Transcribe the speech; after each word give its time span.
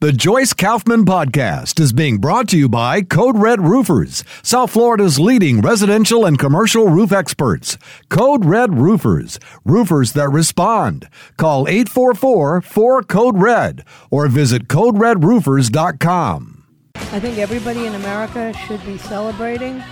The 0.00 0.12
Joyce 0.12 0.52
Kaufman 0.52 1.04
Podcast 1.04 1.80
is 1.80 1.92
being 1.92 2.18
brought 2.18 2.48
to 2.50 2.56
you 2.56 2.68
by 2.68 3.02
Code 3.02 3.36
Red 3.36 3.62
Roofers, 3.62 4.22
South 4.44 4.70
Florida's 4.70 5.18
leading 5.18 5.60
residential 5.60 6.24
and 6.24 6.38
commercial 6.38 6.86
roof 6.86 7.10
experts. 7.10 7.76
Code 8.08 8.44
Red 8.44 8.78
Roofers, 8.78 9.40
roofers 9.64 10.12
that 10.12 10.28
respond. 10.28 11.08
Call 11.36 11.66
844 11.66 12.60
4 12.60 13.02
Code 13.02 13.38
Red 13.38 13.84
or 14.08 14.28
visit 14.28 14.68
CodeRedRoofers.com. 14.68 16.64
I 16.94 17.18
think 17.18 17.38
everybody 17.38 17.84
in 17.84 17.96
America 17.96 18.52
should 18.52 18.86
be 18.86 18.98
celebrating, 18.98 19.82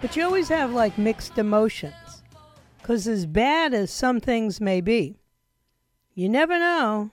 but 0.00 0.16
you 0.16 0.24
always 0.24 0.48
have 0.48 0.72
like 0.72 0.96
mixed 0.96 1.36
emotions. 1.36 2.22
Because 2.80 3.06
as 3.06 3.26
bad 3.26 3.74
as 3.74 3.90
some 3.90 4.18
things 4.18 4.62
may 4.62 4.80
be, 4.80 5.18
you 6.14 6.26
never 6.30 6.58
know 6.58 7.10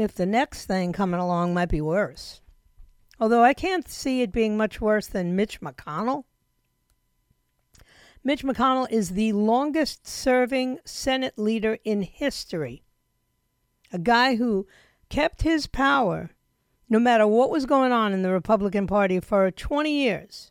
if 0.00 0.14
the 0.14 0.26
next 0.26 0.66
thing 0.66 0.92
coming 0.92 1.20
along 1.20 1.54
might 1.54 1.68
be 1.68 1.80
worse. 1.80 2.40
Although 3.20 3.44
I 3.44 3.52
can't 3.52 3.88
see 3.88 4.22
it 4.22 4.32
being 4.32 4.56
much 4.56 4.80
worse 4.80 5.06
than 5.06 5.36
Mitch 5.36 5.60
McConnell. 5.60 6.24
Mitch 8.24 8.42
McConnell 8.42 8.90
is 8.90 9.10
the 9.10 9.32
longest 9.32 10.06
serving 10.06 10.78
Senate 10.84 11.38
leader 11.38 11.78
in 11.84 12.02
history. 12.02 12.82
A 13.92 13.98
guy 13.98 14.36
who 14.36 14.66
kept 15.08 15.42
his 15.42 15.66
power 15.66 16.30
no 16.88 16.98
matter 16.98 17.26
what 17.26 17.50
was 17.50 17.66
going 17.66 17.92
on 17.92 18.12
in 18.12 18.22
the 18.22 18.32
Republican 18.32 18.86
Party 18.86 19.20
for 19.20 19.50
20 19.50 19.90
years 19.90 20.50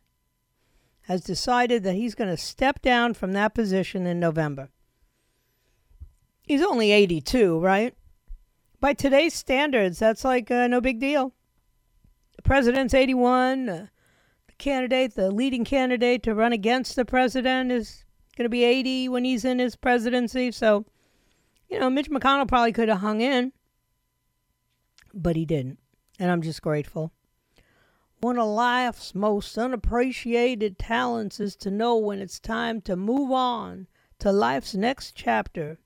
has 1.04 1.22
decided 1.22 1.84
that 1.84 1.96
he's 1.96 2.16
going 2.16 2.30
to 2.30 2.38
step 2.38 2.82
down 2.82 3.14
from 3.14 3.34
that 3.34 3.54
position 3.54 4.06
in 4.06 4.20
November. 4.20 4.70
He's 6.44 6.64
only 6.64 6.92
82, 6.92 7.60
right? 7.60 7.96
By 8.80 8.94
today's 8.94 9.34
standards, 9.34 10.00
that's 10.00 10.24
like 10.24 10.50
uh, 10.50 10.68
no 10.68 10.82
big 10.82 11.00
deal. 11.00 11.34
The 12.36 12.42
president's 12.42 12.94
81. 12.94 13.70
Uh, 13.70 13.88
the 14.48 14.54
candidate, 14.58 15.16
the 15.16 15.32
leading 15.32 15.66
candidate 15.66 16.24
to 16.24 16.34
run 16.34 16.54
against 16.54 16.96
the 16.96 17.06
president, 17.06 17.72
is 17.72 18.06
going 18.38 18.46
to 18.46 18.50
be 18.50 18.64
80 18.64 19.10
when 19.10 19.26
he's 19.26 19.44
in 19.44 19.60
his 19.60 19.76
presidency. 19.76 20.52
So, 20.52 20.86
you 21.70 21.80
know, 21.80 21.90
Mitch 21.90 22.10
McConnell 22.10 22.48
probably 22.48 22.72
could 22.72 22.90
have 22.90 23.00
hung 23.00 23.22
in, 23.22 23.52
but 25.14 25.36
he 25.36 25.46
didn't. 25.46 25.80
And 26.18 26.32
I'm 26.32 26.42
just 26.42 26.62
grateful. 26.62 27.12
One 28.22 28.38
of 28.38 28.48
life's 28.48 29.16
most 29.16 29.58
unappreciated 29.58 30.78
talents 30.78 31.40
is 31.40 31.56
to 31.58 31.72
know 31.72 31.96
when 31.98 32.20
it's 32.20 32.40
time 32.40 32.82
to 32.82 32.98
move 32.98 33.32
on 33.32 33.88
to 34.20 34.32
life's 34.32 34.76
next 34.76 35.16
chapter 35.16 35.80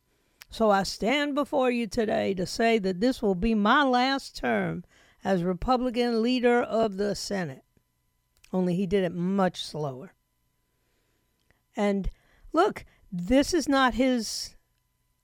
so 0.54 0.70
I 0.70 0.84
stand 0.84 1.34
before 1.34 1.72
you 1.72 1.88
today 1.88 2.36
to 2.36 2.46
say 2.46 2.78
that 2.78 3.00
this 3.00 3.24
will 3.24 3.34
be 3.34 3.56
my 3.56 3.84
last 3.84 4.38
term 4.38 4.84
as 5.24 5.44
Republican 5.44 6.22
leader 6.22 6.62
of 6.62 6.98
the 6.98 7.16
Senate. 7.16 7.64
Only 8.52 8.76
he 8.76 8.86
did 8.86 9.04
it 9.04 9.14
much 9.14 9.64
slower. 9.64 10.14
And 11.76 12.08
look, 12.52 12.86
this 13.12 13.52
is 13.52 13.68
not 13.68 13.96
his 13.96 14.56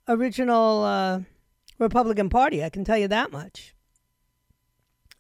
original 0.07 0.83
uh, 0.83 1.19
Republican 1.77 2.29
Party, 2.29 2.63
I 2.63 2.69
can 2.69 2.83
tell 2.83 2.97
you 2.97 3.07
that 3.07 3.31
much. 3.31 3.75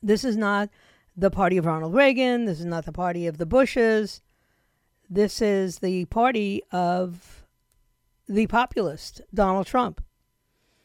This 0.01 0.23
is 0.23 0.35
not 0.35 0.69
the 1.15 1.29
party 1.29 1.57
of 1.57 1.65
Ronald 1.65 1.93
Reagan. 1.93 2.45
This 2.45 2.59
is 2.59 2.65
not 2.65 2.85
the 2.85 2.91
party 2.91 3.27
of 3.27 3.37
the 3.37 3.45
Bushes. 3.45 4.21
This 5.07 5.41
is 5.41 5.79
the 5.79 6.05
party 6.05 6.63
of 6.71 7.38
the 8.29 8.47
populist, 8.47 9.21
Donald 9.33 9.65
Trump. 9.65 10.01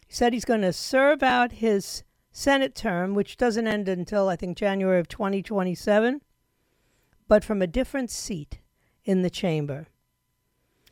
He 0.06 0.14
said 0.14 0.32
he's 0.32 0.46
going 0.46 0.62
to 0.62 0.72
serve 0.72 1.22
out 1.22 1.52
his 1.52 2.02
Senate 2.32 2.74
term, 2.74 3.14
which 3.14 3.36
doesn't 3.36 3.66
end 3.66 3.88
until 3.88 4.28
I 4.28 4.36
think 4.36 4.56
January 4.56 4.98
of 4.98 5.08
2027, 5.08 6.22
but 7.28 7.44
from 7.44 7.62
a 7.62 7.66
different 7.66 8.10
seat 8.10 8.60
in 9.04 9.22
the 9.22 9.30
chamber. 9.30 9.88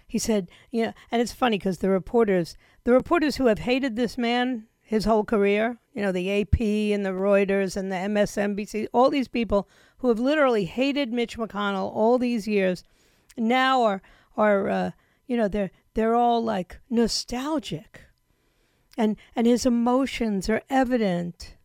He 0.07 0.19
said, 0.19 0.51
you 0.71 0.85
know, 0.85 0.93
and 1.11 1.23
it's 1.23 1.33
funny 1.33 1.57
because 1.57 1.79
the 1.79 1.89
reporters, 1.89 2.57
the 2.85 2.93
reporters 2.93 3.37
who 3.37 3.47
have 3.47 3.61
hated 3.61 3.97
this 3.97 4.19
man 4.19 4.67
his 4.83 5.07
whole 5.07 5.25
career, 5.25 5.79
you 5.95 6.03
know, 6.03 6.13
the 6.13 6.43
AP 6.43 6.61
and 6.61 7.07
the 7.07 7.11
Reuters 7.11 7.79
and 7.79 7.91
the 7.91 7.97
MSNBC, 7.97 8.89
all 8.93 9.09
these 9.09 9.29
people 9.29 9.67
who 9.99 10.09
have 10.09 10.19
literally 10.19 10.67
hated 10.67 11.13
Mitch 11.13 11.39
McConnell 11.39 11.91
all 11.95 12.19
these 12.19 12.47
years, 12.47 12.85
now 13.39 13.83
are 13.83 14.03
are 14.37 14.69
uh, 14.69 14.91
you 15.27 15.37
know 15.37 15.49
they're 15.49 15.71
they're 15.95 16.15
all 16.15 16.43
like 16.43 16.81
nostalgic. 16.89 18.03
And 18.97 19.17
and 19.35 19.47
his 19.47 19.67
emotions 19.67 20.49
are 20.49 20.63
evident. 20.69 21.57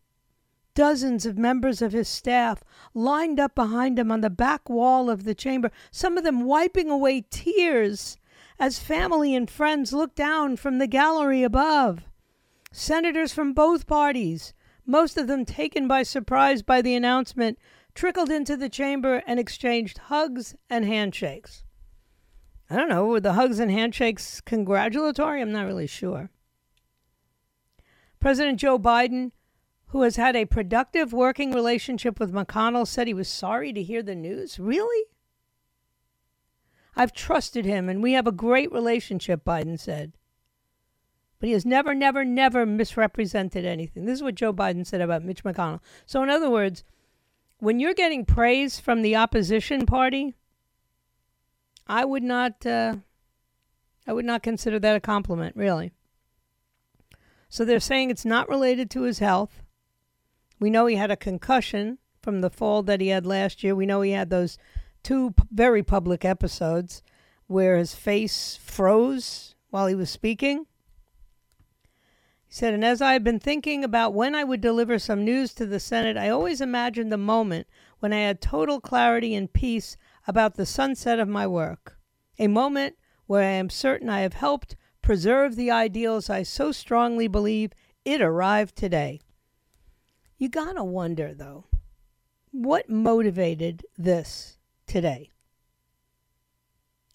Dozens 0.74 1.26
of 1.26 1.36
members 1.36 1.82
of 1.82 1.92
his 1.92 2.08
staff 2.08 2.62
lined 2.94 3.40
up 3.40 3.54
behind 3.54 3.98
him 3.98 4.12
on 4.12 4.20
the 4.20 4.30
back 4.30 4.70
wall 4.70 5.10
of 5.10 5.24
the 5.24 5.34
chamber 5.34 5.70
some 5.90 6.16
of 6.16 6.24
them 6.24 6.44
wiping 6.44 6.88
away 6.88 7.24
tears 7.30 8.16
as 8.60 8.78
family 8.78 9.34
and 9.34 9.50
friends 9.50 9.92
looked 9.92 10.16
down 10.16 10.56
from 10.56 10.78
the 10.78 10.86
gallery 10.86 11.42
above. 11.42 12.02
Senators 12.70 13.32
from 13.32 13.52
both 13.52 13.86
parties 13.86 14.54
most 14.86 15.18
of 15.18 15.26
them 15.26 15.44
taken 15.44 15.86
by 15.88 16.02
surprise 16.02 16.62
by 16.62 16.80
the 16.80 16.94
announcement 16.94 17.58
trickled 17.94 18.30
into 18.30 18.56
the 18.56 18.68
chamber 18.68 19.22
and 19.26 19.40
exchanged 19.40 19.98
hugs 19.98 20.54
and 20.70 20.84
handshakes 20.84 21.64
I 22.70 22.76
don't 22.76 22.88
know, 22.88 23.06
were 23.06 23.20
the 23.20 23.32
hugs 23.32 23.58
and 23.58 23.70
handshakes 23.70 24.40
congratulatory? 24.42 25.40
I'm 25.40 25.52
not 25.52 25.66
really 25.66 25.86
sure. 25.86 26.30
President 28.20 28.60
Joe 28.60 28.78
Biden, 28.78 29.32
who 29.86 30.02
has 30.02 30.16
had 30.16 30.36
a 30.36 30.44
productive 30.44 31.12
working 31.12 31.52
relationship 31.52 32.20
with 32.20 32.32
McConnell, 32.32 32.86
said 32.86 33.06
he 33.06 33.14
was 33.14 33.28
sorry 33.28 33.72
to 33.72 33.82
hear 33.82 34.02
the 34.02 34.14
news. 34.14 34.58
Really? 34.58 35.06
I've 36.94 37.12
trusted 37.12 37.64
him 37.64 37.88
and 37.88 38.02
we 38.02 38.12
have 38.12 38.26
a 38.26 38.32
great 38.32 38.72
relationship, 38.72 39.44
Biden 39.44 39.78
said. 39.78 40.12
But 41.38 41.46
he 41.46 41.52
has 41.52 41.64
never, 41.64 41.94
never, 41.94 42.24
never 42.24 42.66
misrepresented 42.66 43.64
anything. 43.64 44.04
This 44.04 44.16
is 44.16 44.22
what 44.22 44.34
Joe 44.34 44.52
Biden 44.52 44.84
said 44.84 45.00
about 45.00 45.24
Mitch 45.24 45.44
McConnell. 45.44 45.80
So, 46.04 46.22
in 46.22 46.28
other 46.28 46.50
words, 46.50 46.82
when 47.60 47.78
you're 47.78 47.94
getting 47.94 48.24
praise 48.24 48.80
from 48.80 49.02
the 49.02 49.14
opposition 49.14 49.86
party, 49.86 50.34
I 51.88 52.04
would 52.04 52.22
not. 52.22 52.64
Uh, 52.66 52.96
I 54.06 54.12
would 54.12 54.24
not 54.24 54.42
consider 54.42 54.78
that 54.78 54.96
a 54.96 55.00
compliment, 55.00 55.54
really. 55.56 55.92
So 57.48 57.64
they're 57.64 57.80
saying 57.80 58.10
it's 58.10 58.24
not 58.24 58.48
related 58.48 58.90
to 58.90 59.02
his 59.02 59.18
health. 59.18 59.62
We 60.58 60.70
know 60.70 60.86
he 60.86 60.96
had 60.96 61.10
a 61.10 61.16
concussion 61.16 61.98
from 62.22 62.40
the 62.40 62.50
fall 62.50 62.82
that 62.82 63.00
he 63.00 63.08
had 63.08 63.26
last 63.26 63.62
year. 63.62 63.74
We 63.74 63.86
know 63.86 64.00
he 64.00 64.12
had 64.12 64.30
those 64.30 64.58
two 65.02 65.34
very 65.50 65.82
public 65.82 66.24
episodes 66.24 67.02
where 67.46 67.78
his 67.78 67.94
face 67.94 68.56
froze 68.56 69.54
while 69.70 69.86
he 69.86 69.94
was 69.94 70.10
speaking. 70.10 70.66
He 72.46 72.54
said, 72.54 72.74
and 72.74 72.84
as 72.84 73.00
I 73.00 73.12
have 73.12 73.24
been 73.24 73.40
thinking 73.40 73.84
about 73.84 74.14
when 74.14 74.34
I 74.34 74.44
would 74.44 74.60
deliver 74.60 74.98
some 74.98 75.24
news 75.24 75.52
to 75.54 75.66
the 75.66 75.80
Senate, 75.80 76.16
I 76.16 76.30
always 76.30 76.60
imagined 76.60 77.12
the 77.12 77.18
moment 77.18 77.66
when 78.00 78.12
I 78.12 78.20
had 78.20 78.40
total 78.40 78.80
clarity 78.80 79.34
and 79.34 79.52
peace 79.52 79.96
about 80.28 80.56
the 80.56 80.66
sunset 80.66 81.18
of 81.18 81.26
my 81.26 81.46
work, 81.46 81.98
a 82.38 82.46
moment 82.46 82.94
where 83.26 83.42
I 83.42 83.52
am 83.52 83.70
certain 83.70 84.10
I 84.10 84.20
have 84.20 84.34
helped 84.34 84.76
preserve 85.00 85.56
the 85.56 85.70
ideals 85.70 86.28
I 86.28 86.42
so 86.42 86.70
strongly 86.70 87.28
believe 87.28 87.72
it 88.04 88.20
arrived 88.20 88.76
today. 88.76 89.20
You 90.36 90.50
gotta 90.50 90.84
wonder, 90.84 91.32
though, 91.32 91.64
what 92.50 92.90
motivated 92.90 93.86
this 93.96 94.58
today? 94.86 95.30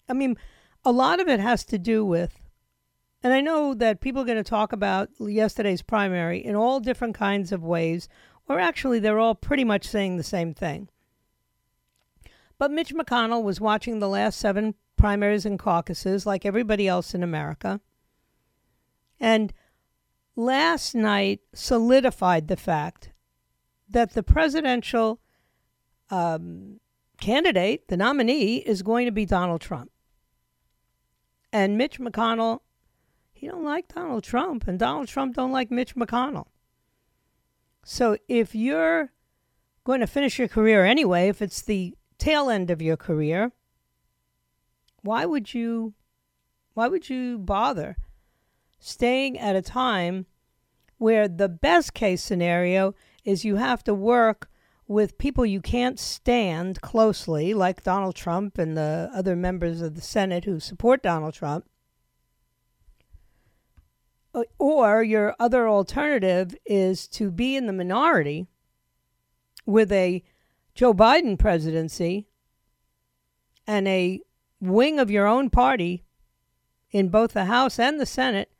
I 0.08 0.12
mean, 0.12 0.36
a 0.84 0.90
lot 0.90 1.20
of 1.20 1.28
it 1.28 1.38
has 1.38 1.64
to 1.66 1.78
do 1.78 2.04
with, 2.04 2.40
and 3.22 3.32
I 3.32 3.40
know 3.40 3.74
that 3.74 4.00
people 4.00 4.22
are 4.22 4.26
going 4.26 4.36
to 4.36 4.44
talk 4.44 4.72
about 4.72 5.08
yesterday's 5.18 5.82
primary 5.82 6.44
in 6.44 6.56
all 6.56 6.80
different 6.80 7.14
kinds 7.14 7.52
of 7.52 7.62
ways, 7.62 8.08
or 8.48 8.58
actually, 8.58 8.98
they're 8.98 9.20
all 9.20 9.34
pretty 9.34 9.64
much 9.64 9.86
saying 9.86 10.16
the 10.16 10.22
same 10.22 10.52
thing. 10.52 10.90
But 12.58 12.70
Mitch 12.70 12.94
McConnell 12.94 13.42
was 13.42 13.60
watching 13.60 13.98
the 13.98 14.08
last 14.08 14.38
seven 14.38 14.74
primaries 14.96 15.44
and 15.44 15.58
caucuses 15.58 16.24
like 16.24 16.46
everybody 16.46 16.86
else 16.86 17.14
in 17.14 17.22
America. 17.22 17.80
And 19.18 19.52
last 20.36 20.94
night 20.94 21.40
solidified 21.52 22.48
the 22.48 22.56
fact 22.56 23.10
that 23.88 24.14
the 24.14 24.22
presidential 24.22 25.20
um, 26.10 26.80
candidate, 27.20 27.88
the 27.88 27.96
nominee, 27.96 28.56
is 28.56 28.82
going 28.82 29.06
to 29.06 29.12
be 29.12 29.26
Donald 29.26 29.60
Trump. 29.60 29.90
And 31.52 31.78
Mitch 31.78 32.00
McConnell, 32.00 32.60
he 33.32 33.46
don't 33.46 33.64
like 33.64 33.88
Donald 33.88 34.24
Trump, 34.24 34.66
and 34.66 34.78
Donald 34.78 35.08
Trump 35.08 35.34
don't 35.34 35.52
like 35.52 35.70
Mitch 35.70 35.94
McConnell. 35.94 36.46
So 37.84 38.16
if 38.28 38.54
you're 38.54 39.12
going 39.84 40.00
to 40.00 40.06
finish 40.06 40.38
your 40.38 40.48
career 40.48 40.84
anyway, 40.84 41.28
if 41.28 41.42
it's 41.42 41.62
the 41.62 41.94
tail 42.18 42.50
end 42.50 42.70
of 42.70 42.82
your 42.82 42.96
career, 42.96 43.52
why 45.02 45.24
would 45.24 45.52
you 45.52 45.94
why 46.74 46.88
would 46.88 47.08
you 47.08 47.38
bother 47.38 47.96
staying 48.80 49.38
at 49.38 49.56
a 49.56 49.62
time 49.62 50.26
where 50.98 51.28
the 51.28 51.48
best 51.48 51.94
case 51.94 52.22
scenario 52.22 52.94
is 53.24 53.44
you 53.44 53.56
have 53.56 53.84
to 53.84 53.94
work 53.94 54.48
with 54.86 55.18
people 55.18 55.46
you 55.46 55.60
can't 55.60 55.98
stand 55.98 56.80
closely, 56.80 57.54
like 57.54 57.82
Donald 57.82 58.14
Trump 58.14 58.58
and 58.58 58.76
the 58.76 59.10
other 59.14 59.34
members 59.34 59.80
of 59.80 59.94
the 59.94 60.00
Senate 60.00 60.44
who 60.44 60.60
support 60.60 61.02
Donald 61.02 61.34
Trump. 61.34 61.64
Uh, 64.34 64.42
or 64.58 65.02
your 65.02 65.34
other 65.38 65.68
alternative 65.68 66.54
is 66.66 67.06
to 67.08 67.30
be 67.30 67.56
in 67.56 67.66
the 67.66 67.72
minority 67.72 68.46
with 69.64 69.90
a 69.92 70.22
Joe 70.74 70.92
Biden 70.92 71.38
presidency 71.38 72.26
and 73.64 73.86
a 73.86 74.20
wing 74.60 74.98
of 74.98 75.10
your 75.10 75.26
own 75.26 75.48
party 75.48 76.04
in 76.90 77.08
both 77.08 77.32
the 77.32 77.44
House 77.44 77.78
and 77.78 78.00
the 78.00 78.06
Senate 78.06 78.50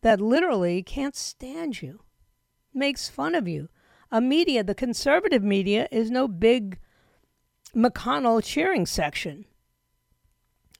that 0.00 0.20
literally 0.20 0.82
can't 0.82 1.14
stand 1.14 1.82
you, 1.82 2.00
makes 2.72 3.08
fun 3.08 3.34
of 3.34 3.46
you. 3.46 3.68
A 4.10 4.20
media, 4.20 4.64
the 4.64 4.74
conservative 4.74 5.42
media, 5.42 5.86
is 5.90 6.10
no 6.10 6.28
big 6.28 6.78
McConnell 7.74 8.42
cheering 8.42 8.86
section. 8.86 9.44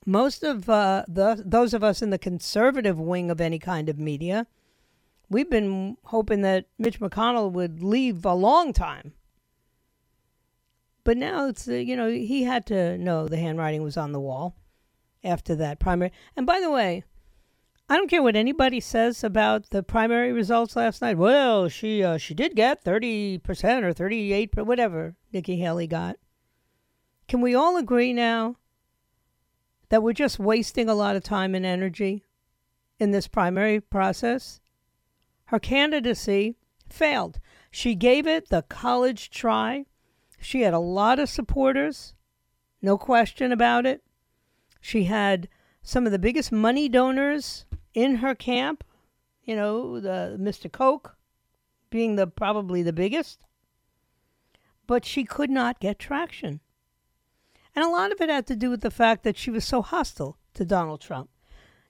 Most 0.06 0.42
of 0.42 0.68
uh, 0.68 1.04
the, 1.08 1.42
those 1.44 1.74
of 1.74 1.84
us 1.84 2.00
in 2.00 2.10
the 2.10 2.18
conservative 2.18 2.98
wing 2.98 3.30
of 3.30 3.40
any 3.40 3.58
kind 3.58 3.88
of 3.88 3.98
media, 3.98 4.46
we've 5.28 5.50
been 5.50 5.96
hoping 6.04 6.42
that 6.42 6.66
Mitch 6.78 7.00
McConnell 7.00 7.50
would 7.52 7.82
leave 7.82 8.24
a 8.24 8.34
long 8.34 8.72
time 8.72 9.12
but 11.04 11.16
now 11.16 11.48
it's, 11.48 11.68
uh, 11.68 11.74
you 11.74 11.96
know, 11.96 12.08
he 12.10 12.44
had 12.44 12.66
to 12.66 12.98
know 12.98 13.28
the 13.28 13.36
handwriting 13.36 13.82
was 13.82 13.96
on 13.96 14.12
the 14.12 14.20
wall 14.20 14.56
after 15.22 15.54
that 15.54 15.78
primary. 15.78 16.12
And 16.36 16.46
by 16.46 16.60
the 16.60 16.70
way, 16.70 17.04
I 17.88 17.96
don't 17.98 18.08
care 18.08 18.22
what 18.22 18.36
anybody 18.36 18.80
says 18.80 19.22
about 19.22 19.68
the 19.70 19.82
primary 19.82 20.32
results 20.32 20.74
last 20.74 21.02
night. 21.02 21.18
Well, 21.18 21.68
she 21.68 22.02
uh, 22.02 22.16
she 22.16 22.32
did 22.32 22.56
get 22.56 22.82
30% 22.82 23.82
or 23.82 23.92
38 23.92 24.56
whatever 24.64 25.16
Nikki 25.32 25.56
Haley 25.56 25.86
got. 25.86 26.16
Can 27.28 27.42
we 27.42 27.54
all 27.54 27.76
agree 27.76 28.14
now 28.14 28.56
that 29.90 30.02
we're 30.02 30.14
just 30.14 30.38
wasting 30.38 30.88
a 30.88 30.94
lot 30.94 31.16
of 31.16 31.22
time 31.22 31.54
and 31.54 31.66
energy 31.66 32.24
in 32.98 33.10
this 33.10 33.28
primary 33.28 33.80
process? 33.80 34.60
Her 35.46 35.58
candidacy 35.58 36.56
failed. 36.88 37.38
She 37.70 37.94
gave 37.94 38.26
it 38.26 38.48
the 38.48 38.62
college 38.62 39.30
try. 39.30 39.84
She 40.44 40.60
had 40.60 40.74
a 40.74 40.78
lot 40.78 41.18
of 41.18 41.30
supporters, 41.30 42.14
no 42.82 42.98
question 42.98 43.50
about 43.50 43.86
it. 43.86 44.02
She 44.80 45.04
had 45.04 45.48
some 45.82 46.04
of 46.04 46.12
the 46.12 46.18
biggest 46.18 46.52
money 46.52 46.88
donors 46.88 47.64
in 47.94 48.16
her 48.16 48.34
camp, 48.34 48.84
you 49.42 49.56
know, 49.56 49.98
the 50.00 50.36
Mr. 50.38 50.70
Koch 50.70 51.16
being 51.88 52.16
the 52.16 52.26
probably 52.26 52.82
the 52.82 52.92
biggest. 52.92 53.46
But 54.86 55.06
she 55.06 55.24
could 55.24 55.50
not 55.50 55.80
get 55.80 55.98
traction. 55.98 56.60
And 57.74 57.82
a 57.82 57.88
lot 57.88 58.12
of 58.12 58.20
it 58.20 58.28
had 58.28 58.46
to 58.48 58.56
do 58.56 58.68
with 58.68 58.82
the 58.82 58.90
fact 58.90 59.24
that 59.24 59.38
she 59.38 59.50
was 59.50 59.64
so 59.64 59.80
hostile 59.80 60.36
to 60.52 60.64
Donald 60.66 61.00
Trump. 61.00 61.30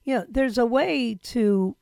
You 0.05 0.15
know, 0.15 0.27
there's 0.29 0.59
a 0.59 0.67
way 0.67 1.19
to 1.25 1.77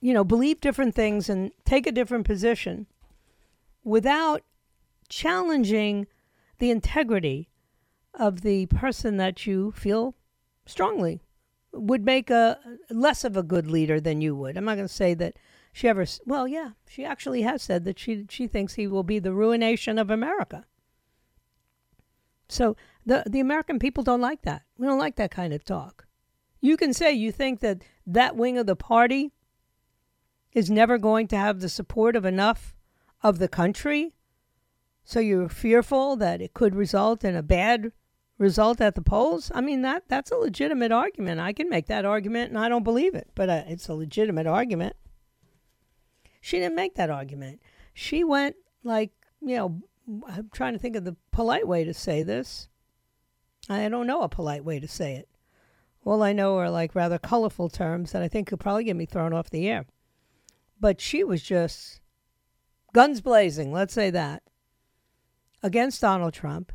you 0.00 0.14
know, 0.14 0.24
believe 0.24 0.60
different 0.60 0.94
things 0.94 1.28
and 1.28 1.50
take 1.64 1.86
a 1.86 1.92
different 1.92 2.24
position 2.24 2.86
without 3.84 4.42
challenging 5.10 6.06
the 6.58 6.70
integrity 6.70 7.50
of 8.14 8.40
the 8.40 8.66
person 8.66 9.18
that 9.18 9.46
you 9.46 9.72
feel 9.72 10.14
strongly 10.66 11.20
would 11.72 12.04
make 12.04 12.30
a 12.30 12.58
less 12.90 13.24
of 13.24 13.36
a 13.36 13.42
good 13.42 13.70
leader 13.70 14.00
than 14.00 14.20
you 14.20 14.34
would. 14.34 14.56
I'm 14.56 14.64
not 14.64 14.76
going 14.76 14.88
to 14.88 14.92
say 14.92 15.14
that 15.14 15.36
she 15.72 15.88
ever 15.88 16.04
well, 16.26 16.48
yeah, 16.48 16.70
she 16.88 17.04
actually 17.04 17.42
has 17.42 17.62
said 17.62 17.84
that 17.84 17.98
she 17.98 18.26
she 18.28 18.46
thinks 18.46 18.74
he 18.74 18.86
will 18.86 19.04
be 19.04 19.18
the 19.18 19.32
ruination 19.32 19.98
of 19.98 20.10
America. 20.10 20.64
So 22.48 22.76
the 23.06 23.22
the 23.28 23.40
American 23.40 23.78
people 23.78 24.02
don't 24.02 24.20
like 24.20 24.42
that. 24.42 24.62
We 24.78 24.86
don't 24.86 24.98
like 24.98 25.16
that 25.16 25.30
kind 25.30 25.52
of 25.52 25.64
talk. 25.64 26.06
You 26.60 26.76
can 26.76 26.92
say 26.92 27.12
you 27.12 27.30
think 27.30 27.60
that 27.60 27.82
that 28.06 28.36
wing 28.36 28.58
of 28.58 28.66
the 28.66 28.76
party 28.76 29.32
is 30.52 30.70
never 30.70 30.98
going 30.98 31.28
to 31.28 31.36
have 31.36 31.60
the 31.60 31.68
support 31.68 32.16
of 32.16 32.24
enough 32.24 32.74
of 33.22 33.38
the 33.38 33.48
country 33.48 34.14
so 35.10 35.18
you're 35.18 35.48
fearful 35.48 36.14
that 36.16 36.40
it 36.40 36.54
could 36.54 36.74
result 36.76 37.24
in 37.24 37.34
a 37.34 37.42
bad 37.42 37.90
result 38.38 38.80
at 38.80 38.94
the 38.94 39.02
polls? 39.02 39.50
I 39.52 39.60
mean, 39.60 39.82
that 39.82 40.04
that's 40.06 40.30
a 40.30 40.36
legitimate 40.36 40.92
argument. 40.92 41.40
I 41.40 41.52
can 41.52 41.68
make 41.68 41.86
that 41.86 42.04
argument, 42.04 42.50
and 42.50 42.58
I 42.58 42.68
don't 42.68 42.84
believe 42.84 43.16
it, 43.16 43.28
but 43.34 43.50
uh, 43.50 43.64
it's 43.66 43.88
a 43.88 43.94
legitimate 43.94 44.46
argument. 44.46 44.94
She 46.40 46.60
didn't 46.60 46.76
make 46.76 46.94
that 46.94 47.10
argument. 47.10 47.60
She 47.92 48.22
went 48.22 48.54
like, 48.84 49.10
you 49.40 49.56
know, 49.56 49.82
I'm 50.28 50.48
trying 50.52 50.74
to 50.74 50.78
think 50.78 50.94
of 50.94 51.04
the 51.04 51.16
polite 51.32 51.66
way 51.66 51.82
to 51.82 51.92
say 51.92 52.22
this. 52.22 52.68
I 53.68 53.88
don't 53.88 54.06
know 54.06 54.22
a 54.22 54.28
polite 54.28 54.64
way 54.64 54.78
to 54.78 54.88
say 54.88 55.14
it. 55.14 55.28
All 56.04 56.22
I 56.22 56.32
know 56.32 56.56
are 56.56 56.70
like 56.70 56.94
rather 56.94 57.18
colorful 57.18 57.68
terms 57.68 58.12
that 58.12 58.22
I 58.22 58.28
think 58.28 58.46
could 58.46 58.60
probably 58.60 58.84
get 58.84 58.96
me 58.96 59.06
thrown 59.06 59.34
off 59.34 59.50
the 59.50 59.68
air. 59.68 59.86
But 60.78 61.00
she 61.00 61.24
was 61.24 61.42
just 61.42 62.00
guns 62.94 63.20
blazing, 63.20 63.72
let's 63.72 63.92
say 63.92 64.10
that 64.10 64.42
against 65.62 66.00
Donald 66.00 66.34
Trump, 66.34 66.72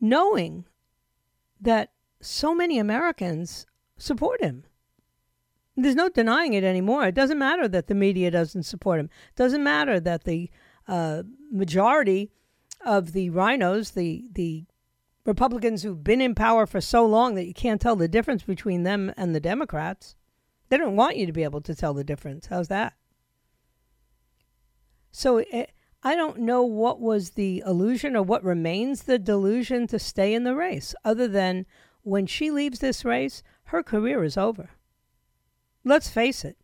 knowing 0.00 0.64
that 1.60 1.90
so 2.20 2.54
many 2.54 2.78
Americans 2.78 3.66
support 3.98 4.40
him. 4.40 4.64
There's 5.76 5.94
no 5.94 6.08
denying 6.08 6.54
it 6.54 6.64
anymore. 6.64 7.06
It 7.06 7.14
doesn't 7.14 7.38
matter 7.38 7.66
that 7.68 7.88
the 7.88 7.94
media 7.94 8.30
doesn't 8.30 8.62
support 8.62 9.00
him. 9.00 9.10
It 9.30 9.36
doesn't 9.36 9.62
matter 9.62 9.98
that 10.00 10.24
the 10.24 10.50
uh, 10.86 11.24
majority 11.50 12.30
of 12.84 13.12
the 13.12 13.30
rhinos, 13.30 13.92
the 13.92 14.24
the 14.32 14.64
Republicans 15.24 15.82
who've 15.82 16.04
been 16.04 16.20
in 16.20 16.34
power 16.34 16.66
for 16.66 16.80
so 16.80 17.06
long 17.06 17.34
that 17.34 17.46
you 17.46 17.54
can't 17.54 17.80
tell 17.80 17.96
the 17.96 18.08
difference 18.08 18.42
between 18.42 18.82
them 18.82 19.12
and 19.16 19.34
the 19.34 19.40
Democrats, 19.40 20.16
they 20.68 20.76
don't 20.76 20.96
want 20.96 21.16
you 21.16 21.26
to 21.26 21.32
be 21.32 21.44
able 21.44 21.62
to 21.62 21.74
tell 21.74 21.94
the 21.94 22.04
difference. 22.04 22.46
How's 22.46 22.68
that? 22.68 22.94
So 25.12 25.38
it, 25.38 25.48
eh, 25.52 25.66
I 26.06 26.14
don't 26.14 26.40
know 26.40 26.62
what 26.62 27.00
was 27.00 27.30
the 27.30 27.62
illusion 27.66 28.14
or 28.14 28.22
what 28.22 28.44
remains 28.44 29.04
the 29.04 29.18
delusion 29.18 29.86
to 29.86 29.98
stay 29.98 30.34
in 30.34 30.44
the 30.44 30.54
race, 30.54 30.94
other 31.02 31.26
than 31.26 31.64
when 32.02 32.26
she 32.26 32.50
leaves 32.50 32.80
this 32.80 33.06
race, 33.06 33.42
her 33.64 33.82
career 33.82 34.22
is 34.22 34.36
over. 34.36 34.70
Let's 35.82 36.10
face 36.10 36.44
it, 36.44 36.58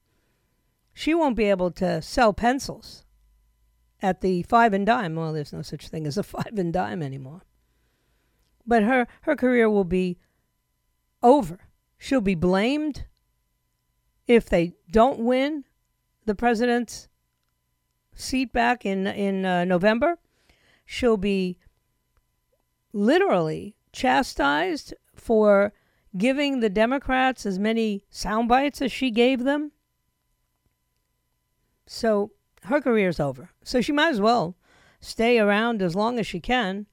she 0.93 1.15
won't 1.15 1.37
be 1.37 1.45
able 1.45 1.71
to 1.73 2.03
sell 2.03 2.35
pencils 2.35 3.07
at 4.03 4.21
the 4.21 4.43
five 4.43 4.75
and 4.75 4.85
dime. 4.85 5.15
Well, 5.15 5.33
there's 5.33 5.53
no 5.53 5.63
such 5.63 5.89
thing 5.89 6.07
as 6.07 6.19
a 6.19 6.23
five 6.23 6.59
and 6.59 6.73
dime 6.73 7.03
anymore. 7.03 7.47
But 8.67 8.83
her, 8.83 9.07
her 9.23 9.37
career 9.37 9.71
will 9.71 9.85
be 9.85 10.19
over. 11.23 11.61
She'll 11.97 12.21
be 12.21 12.35
blamed 12.35 13.07
if 14.27 14.49
they 14.49 14.75
don't 14.91 15.21
win 15.21 15.65
the 16.27 16.35
president's 16.35 17.09
seat 18.21 18.53
back 18.53 18.87
in 18.87 19.07
in 19.07 19.45
uh, 19.45 19.65
November, 19.65 20.19
she'll 20.85 21.17
be 21.17 21.59
literally 22.93 23.77
chastised 23.93 24.95
for 25.15 25.73
giving 26.17 26.61
the 26.61 26.71
Democrats 26.71 27.47
as 27.47 27.59
many 27.59 28.05
sound 28.11 28.49
bites 28.49 28.83
as 28.83 28.91
she 28.91 29.11
gave 29.11 29.45
them. 29.45 29.73
So 31.87 32.33
her 32.65 32.81
career's 32.81 33.21
over. 33.21 33.51
So 33.63 33.81
she 33.81 33.93
might 33.93 34.11
as 34.11 34.21
well 34.21 34.57
stay 35.01 35.39
around 35.39 35.83
as 35.83 35.95
long 35.95 36.19
as 36.19 36.27
she 36.27 36.41
can. 36.41 36.87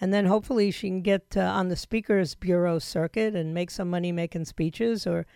And 0.00 0.14
then 0.14 0.26
hopefully 0.26 0.70
she 0.70 0.88
can 0.88 1.02
get 1.02 1.36
uh, 1.36 1.40
on 1.40 1.68
the 1.68 1.76
Speaker's 1.76 2.34
Bureau 2.34 2.78
circuit 2.78 3.34
and 3.34 3.52
make 3.52 3.70
some 3.70 3.90
money 3.90 4.12
making 4.12 4.44
speeches 4.44 5.06
or, 5.06 5.26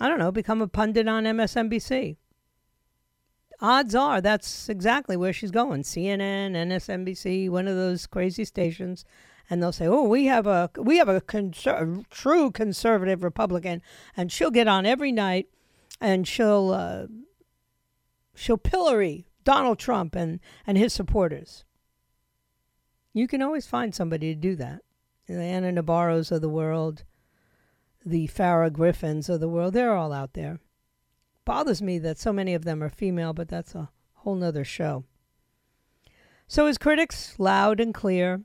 I 0.00 0.08
don't 0.08 0.18
know, 0.18 0.32
become 0.32 0.60
a 0.60 0.66
pundit 0.66 1.06
on 1.06 1.24
MSNBC 1.24 2.16
odds 3.60 3.94
are 3.94 4.20
that's 4.20 4.68
exactly 4.68 5.16
where 5.16 5.32
she's 5.32 5.50
going. 5.50 5.82
CNN, 5.82 6.52
MSNBC, 6.52 7.50
one 7.50 7.68
of 7.68 7.76
those 7.76 8.06
crazy 8.06 8.44
stations, 8.44 9.04
and 9.50 9.62
they'll 9.62 9.72
say, 9.72 9.86
"Oh, 9.86 10.04
we 10.04 10.26
have 10.26 10.46
a 10.46 10.70
we 10.76 10.98
have 10.98 11.08
a 11.08 11.20
conser- 11.20 12.08
true 12.10 12.50
conservative 12.50 13.22
Republican," 13.22 13.82
and 14.16 14.30
she'll 14.30 14.50
get 14.50 14.68
on 14.68 14.86
every 14.86 15.12
night, 15.12 15.48
and 16.00 16.26
she'll 16.26 16.70
uh, 16.70 17.06
she'll 18.34 18.58
pillory 18.58 19.26
Donald 19.44 19.78
Trump 19.78 20.14
and, 20.14 20.40
and 20.66 20.76
his 20.76 20.92
supporters. 20.92 21.64
You 23.14 23.26
can 23.26 23.42
always 23.42 23.66
find 23.66 23.94
somebody 23.94 24.34
to 24.34 24.40
do 24.40 24.54
that. 24.56 24.82
The 25.26 25.34
Navarros 25.34 26.30
of 26.30 26.40
the 26.42 26.48
world, 26.48 27.04
the 28.04 28.28
Farah 28.28 28.72
Griffins 28.72 29.28
of 29.28 29.40
the 29.40 29.48
world, 29.48 29.74
they're 29.74 29.96
all 29.96 30.12
out 30.12 30.34
there. 30.34 30.60
Bothers 31.48 31.80
me 31.80 31.98
that 32.00 32.18
so 32.18 32.30
many 32.30 32.52
of 32.52 32.66
them 32.66 32.82
are 32.82 32.90
female, 32.90 33.32
but 33.32 33.48
that's 33.48 33.74
a 33.74 33.88
whole 34.16 34.34
nother 34.34 34.64
show. 34.64 35.04
So 36.46 36.66
his 36.66 36.76
critics, 36.76 37.36
loud 37.38 37.80
and 37.80 37.94
clear, 37.94 38.42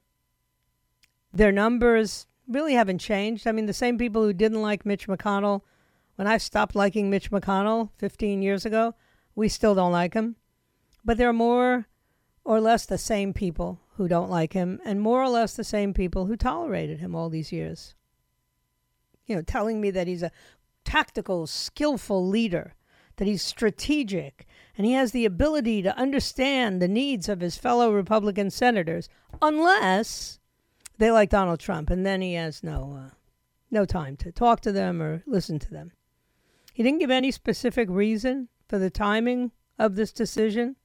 their 1.33 1.51
numbers 1.51 2.27
really 2.48 2.75
haven't 2.75 3.00
changed. 3.00 3.45
I 3.45 3.51
mean, 3.51 3.65
the 3.65 3.74
same 3.74 3.98
people 3.98 4.24
who 4.24 4.31
didn't 4.31 4.62
like 4.62 4.86
Mitch 4.86 5.10
McConnell, 5.10 5.63
when 6.15 6.29
I 6.29 6.38
stopped 6.38 6.75
liking 6.75 7.10
Mitch 7.10 7.29
McConnell 7.29 7.89
15 7.98 8.41
years 8.41 8.65
ago, 8.65 8.95
we 9.36 9.50
still 9.50 9.75
don't 9.75 9.91
like 9.91 10.13
him. 10.13 10.38
But 11.03 11.17
there 11.17 11.27
are 11.27 11.33
more 11.33 11.88
or 12.45 12.62
less 12.62 12.86
the 12.86 12.98
same 12.98 13.33
people 13.33 13.81
who 13.98 14.07
don't 14.07 14.29
like 14.29 14.53
him, 14.53 14.79
and 14.86 15.01
more 15.01 15.22
or 15.22 15.27
less 15.27 15.57
the 15.57 15.65
same 15.65 15.93
people 15.93 16.27
who 16.27 16.38
tolerated 16.38 17.01
him 17.01 17.15
all 17.15 17.29
these 17.29 17.51
years. 17.51 17.95
You 19.25 19.36
know, 19.36 19.41
telling 19.41 19.81
me 19.81 19.91
that 19.91 20.07
he's 20.07 20.24
a 20.24 20.31
tactical, 20.86 21.48
skillful 21.48 22.25
leader, 22.25 22.75
that 23.17 23.27
he's 23.27 23.41
strategic, 23.41 24.48
and 24.77 24.86
he 24.86 24.93
has 24.93 25.12
the 25.12 25.25
ability 25.25 25.82
to 25.82 25.98
understand 25.98 26.82
the 26.82 26.88
needs 26.88 27.29
of 27.29 27.41
his 27.41 27.58
fellow 27.58 27.91
Republican 27.91 28.50
senators, 28.50 29.10
unless 29.41 30.39
they 30.98 31.12
like 31.12 31.29
Donald 31.29 31.60
Trump, 31.60 31.89
and 31.89 32.05
then 32.05 32.22
he 32.22 32.34
has 32.34 32.63
no 32.63 32.98
uh, 32.98 33.15
no 33.70 33.86
time 33.86 34.15
to 34.17 34.32
talk 34.32 34.62
to 34.62 34.72
them 34.72 35.01
or 35.01 35.24
listen 35.25 35.60
to 35.60 35.72
them. 35.72 35.91
He 36.74 36.84
didn't 36.84 37.00
give 37.00 37.12
any 37.12 37.32
specific 37.32 37.89
reason 37.89 38.50
for 38.67 38.79
the 38.79 38.89
timing 38.89 39.51
of 39.77 39.96
this 39.96 40.12
decision. 40.12 40.75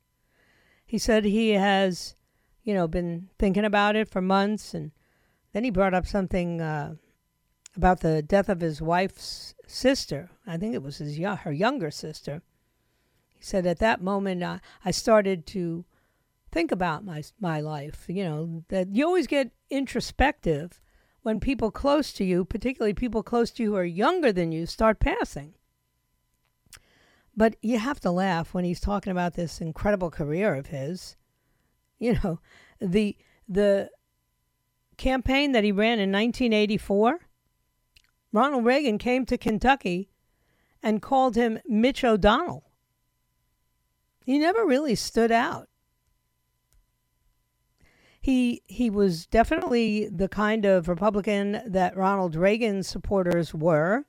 He 0.84 0.98
said 0.98 1.24
he 1.24 1.50
has, 1.50 2.14
you 2.62 2.74
know, 2.74 2.88
been 2.88 3.28
thinking 3.38 3.64
about 3.64 3.96
it 3.96 4.08
for 4.08 4.20
months, 4.20 4.74
and 4.74 4.92
then 5.52 5.64
he 5.64 5.70
brought 5.70 5.94
up 5.94 6.06
something 6.06 6.60
uh, 6.60 6.94
about 7.76 8.00
the 8.00 8.22
death 8.22 8.48
of 8.48 8.60
his 8.60 8.82
wife's 8.82 9.54
sister. 9.68 10.30
I 10.46 10.56
think 10.56 10.74
it 10.74 10.82
was 10.82 10.98
his 10.98 11.18
her 11.18 11.52
younger 11.52 11.90
sister. 11.90 12.42
He 13.34 13.42
said 13.44 13.66
at 13.66 13.78
that 13.78 14.02
moment 14.02 14.42
uh, 14.42 14.58
I 14.84 14.90
started 14.90 15.46
to 15.48 15.84
think 16.50 16.72
about 16.72 17.04
my 17.04 17.22
my 17.38 17.60
life. 17.60 18.06
You 18.08 18.24
know 18.24 18.64
that 18.68 18.94
you 18.94 19.06
always 19.06 19.26
get 19.26 19.52
introspective 19.70 20.80
when 21.22 21.40
people 21.40 21.70
close 21.70 22.12
to 22.14 22.24
you, 22.24 22.44
particularly 22.44 22.94
people 22.94 23.22
close 23.22 23.50
to 23.52 23.62
you 23.62 23.70
who 23.72 23.76
are 23.76 23.84
younger 23.84 24.32
than 24.32 24.50
you, 24.50 24.66
start 24.66 24.98
passing. 24.98 25.54
But 27.36 27.56
you 27.62 27.78
have 27.78 28.00
to 28.00 28.10
laugh 28.10 28.54
when 28.54 28.64
he's 28.64 28.80
talking 28.80 29.10
about 29.10 29.34
this 29.34 29.60
incredible 29.60 30.10
career 30.10 30.54
of 30.54 30.68
his. 30.68 31.16
You 32.00 32.18
know, 32.22 32.40
the 32.80 33.16
the 33.48 33.90
campaign 34.96 35.52
that 35.52 35.64
he 35.64 35.72
ran 35.72 35.98
in 35.98 36.12
1984, 36.12 37.27
Ronald 38.32 38.64
Reagan 38.64 38.98
came 38.98 39.24
to 39.26 39.38
Kentucky 39.38 40.10
and 40.82 41.02
called 41.02 41.34
him 41.34 41.58
Mitch 41.66 42.04
O'Donnell. 42.04 42.64
He 44.24 44.38
never 44.38 44.64
really 44.66 44.94
stood 44.94 45.32
out. 45.32 45.68
He 48.20 48.62
he 48.66 48.90
was 48.90 49.26
definitely 49.26 50.08
the 50.08 50.28
kind 50.28 50.66
of 50.66 50.88
Republican 50.88 51.62
that 51.66 51.96
Ronald 51.96 52.36
Reagan 52.36 52.82
supporters 52.82 53.54
were. 53.54 54.04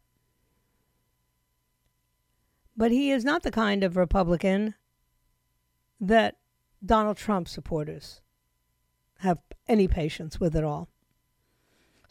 But 2.75 2.91
he 2.91 3.11
is 3.11 3.23
not 3.23 3.43
the 3.43 3.51
kind 3.51 3.83
of 3.83 3.95
Republican 3.95 4.75
that 6.01 6.35
Donald 6.85 7.17
Trump 7.17 7.47
supporters 7.47 8.21
have 9.19 9.39
any 9.67 9.87
patience 9.87 10.39
with 10.39 10.55
at 10.55 10.63
all. 10.63 10.89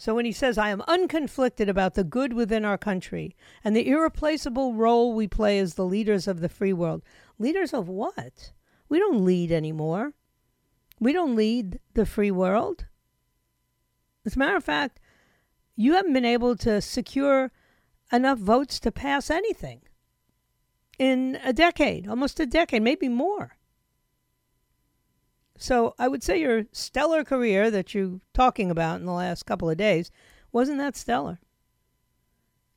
So 0.01 0.15
when 0.15 0.25
he 0.25 0.33
says, 0.33 0.57
I 0.57 0.71
am 0.71 0.81
unconflicted 0.87 1.69
about 1.69 1.95
the 1.95 2.05
good 2.05 2.33
within 2.33 2.65
our 2.65 2.79
country 2.79 3.35
and 3.65 3.75
the 3.75 3.89
irreplaceable 3.89 4.75
role 4.75 5.13
we 5.13 5.27
play 5.27 5.59
as 5.59 5.75
the 5.75 5.85
leaders 5.85 6.29
of 6.29 6.41
the 6.41 6.49
free 6.49 6.73
world, 6.73 7.03
leaders 7.37 7.75
of 7.75 7.89
what? 7.89 8.53
We 8.89 9.01
don't 9.01 9.25
lead 9.25 9.51
anymore. 9.51 10.13
We 11.01 11.13
don't 11.13 11.35
lead 11.35 11.81
the 11.95 12.07
free 12.07 12.31
world. 12.31 12.87
As 14.25 14.37
a 14.37 14.39
matter 14.39 14.57
of 14.57 14.63
fact, 14.63 15.01
you 15.75 15.95
haven't 15.95 16.13
been 16.13 16.25
able 16.25 16.55
to 16.59 16.81
secure 16.81 17.51
enough 18.13 18.39
votes 18.39 18.79
to 18.81 18.93
pass 18.93 19.31
anything 19.31 19.81
in 20.97 21.41
a 21.43 21.53
decade, 21.53 22.07
almost 22.07 22.39
a 22.39 22.47
decade, 22.47 22.83
maybe 22.83 23.09
more. 23.09 23.58
So 25.59 25.95
I 25.99 26.07
would 26.09 26.23
say 26.23 26.41
your 26.41 26.65
stellar 26.73 27.25
career 27.25 27.71
that 27.71 27.93
you're 27.93 28.21
talking 28.33 28.71
about 28.71 29.01
in 29.01 29.07
the 29.07 29.13
last 29.13 29.45
couple 29.45 29.69
of 29.69 29.77
days 29.77 30.11
wasn't 30.53 30.79
that 30.79 30.97
stellar. 30.97 31.41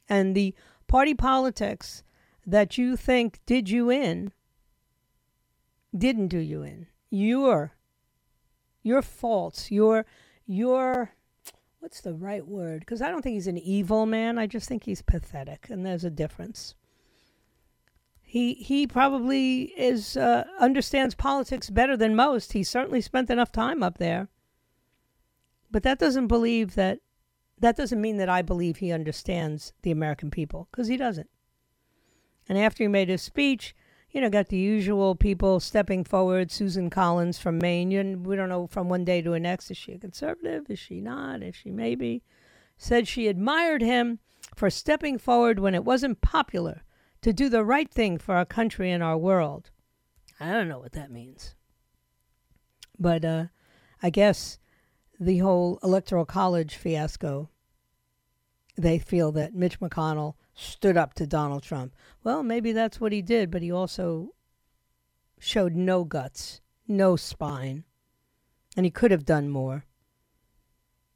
And 0.09 0.35
the 0.35 0.55
party 0.87 1.13
politics 1.13 2.03
that 2.45 2.77
you 2.77 2.97
think 2.97 3.39
did 3.45 3.69
you 3.69 3.89
in 3.91 4.33
didn't 5.95 6.27
do 6.27 6.39
you 6.39 6.63
in. 6.63 6.87
Your 7.09 7.73
your 8.81 9.01
faults, 9.01 9.69
your 9.69 10.05
your 10.45 11.11
what's 11.79 12.01
the 12.01 12.13
right 12.13 12.47
word? 12.47 12.79
Because 12.79 13.01
I 13.01 13.09
don't 13.09 13.21
think 13.21 13.35
he's 13.35 13.47
an 13.47 13.57
evil 13.57 14.05
man. 14.05 14.39
I 14.39 14.47
just 14.47 14.67
think 14.67 14.85
he's 14.85 15.01
pathetic, 15.01 15.67
and 15.69 15.85
there's 15.85 16.03
a 16.03 16.09
difference. 16.09 16.73
He 18.31 18.53
he 18.53 18.87
probably 18.87 19.73
is 19.75 20.15
uh, 20.15 20.45
understands 20.57 21.15
politics 21.15 21.69
better 21.69 21.97
than 21.97 22.15
most. 22.15 22.53
He 22.53 22.63
certainly 22.63 23.01
spent 23.01 23.29
enough 23.29 23.51
time 23.51 23.83
up 23.83 23.97
there. 23.97 24.29
But 25.69 25.83
that 25.83 25.99
doesn't 25.99 26.27
believe 26.27 26.75
that 26.75 26.99
that 27.59 27.75
doesn't 27.75 27.99
mean 27.99 28.15
that 28.15 28.29
I 28.29 28.41
believe 28.41 28.77
he 28.77 28.93
understands 28.93 29.73
the 29.81 29.91
American 29.91 30.31
people 30.31 30.69
because 30.71 30.87
he 30.87 30.95
doesn't. 30.95 31.29
And 32.47 32.57
after 32.57 32.85
he 32.85 32.87
made 32.87 33.09
his 33.09 33.21
speech, 33.21 33.75
you 34.11 34.21
know, 34.21 34.29
got 34.29 34.47
the 34.47 34.55
usual 34.55 35.13
people 35.13 35.59
stepping 35.59 36.05
forward. 36.05 36.51
Susan 36.51 36.89
Collins 36.89 37.37
from 37.37 37.57
Maine. 37.57 37.91
You, 37.91 38.17
we 38.17 38.37
don't 38.37 38.47
know 38.47 38.65
from 38.65 38.87
one 38.87 39.03
day 39.03 39.21
to 39.21 39.31
the 39.31 39.41
next. 39.41 39.69
Is 39.71 39.75
she 39.75 39.91
a 39.91 39.99
conservative? 39.99 40.69
Is 40.69 40.79
she 40.79 41.01
not? 41.01 41.43
Is 41.43 41.57
she 41.57 41.69
maybe? 41.69 42.23
Said 42.77 43.09
she 43.09 43.27
admired 43.27 43.81
him 43.81 44.19
for 44.55 44.69
stepping 44.69 45.17
forward 45.17 45.59
when 45.59 45.75
it 45.75 45.83
wasn't 45.83 46.21
popular 46.21 46.85
to 47.21 47.33
do 47.33 47.49
the 47.49 47.63
right 47.63 47.89
thing 47.89 48.17
for 48.17 48.35
our 48.35 48.45
country 48.45 48.91
and 48.91 49.03
our 49.03 49.17
world. 49.17 49.69
I 50.39 50.51
don't 50.51 50.67
know 50.67 50.79
what 50.79 50.93
that 50.93 51.11
means. 51.11 51.55
But 52.97 53.23
uh, 53.23 53.45
I 54.01 54.09
guess 54.09 54.57
the 55.19 55.39
whole 55.39 55.79
electoral 55.83 56.25
college 56.25 56.75
fiasco, 56.75 57.49
they 58.75 58.97
feel 58.97 59.31
that 59.33 59.53
Mitch 59.53 59.79
McConnell 59.79 60.35
stood 60.55 60.97
up 60.97 61.13
to 61.15 61.27
Donald 61.27 61.63
Trump. 61.63 61.93
Well, 62.23 62.43
maybe 62.43 62.71
that's 62.71 62.99
what 62.99 63.11
he 63.11 63.21
did, 63.21 63.51
but 63.51 63.61
he 63.61 63.71
also 63.71 64.33
showed 65.39 65.75
no 65.75 66.03
guts, 66.03 66.61
no 66.87 67.15
spine, 67.15 67.83
and 68.75 68.85
he 68.85 68.91
could 68.91 69.11
have 69.11 69.25
done 69.25 69.49
more. 69.49 69.85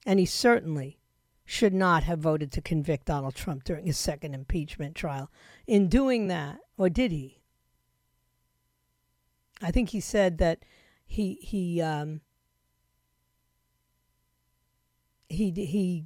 And 0.06 0.20
he 0.20 0.26
certainly 0.26 1.00
should 1.46 1.74
not 1.74 2.04
have 2.04 2.20
voted 2.20 2.52
to 2.52 2.62
convict 2.62 3.06
Donald 3.06 3.36
Trump 3.36 3.64
during 3.64 3.86
his 3.86 3.98
second 3.98 4.34
impeachment 4.34 4.96
trial. 4.96 5.30
In 5.68 5.88
doing 5.88 6.28
that, 6.28 6.58
or 6.78 6.90
did 6.90 7.12
he? 7.12 7.42
I 9.62 9.72
think 9.72 9.90
he 9.90 10.00
said 10.00 10.40
that 10.40 10.60
he 11.06 11.36
he 11.42 11.82
um, 11.82 12.22
he 15.30 15.52
he 15.52 16.06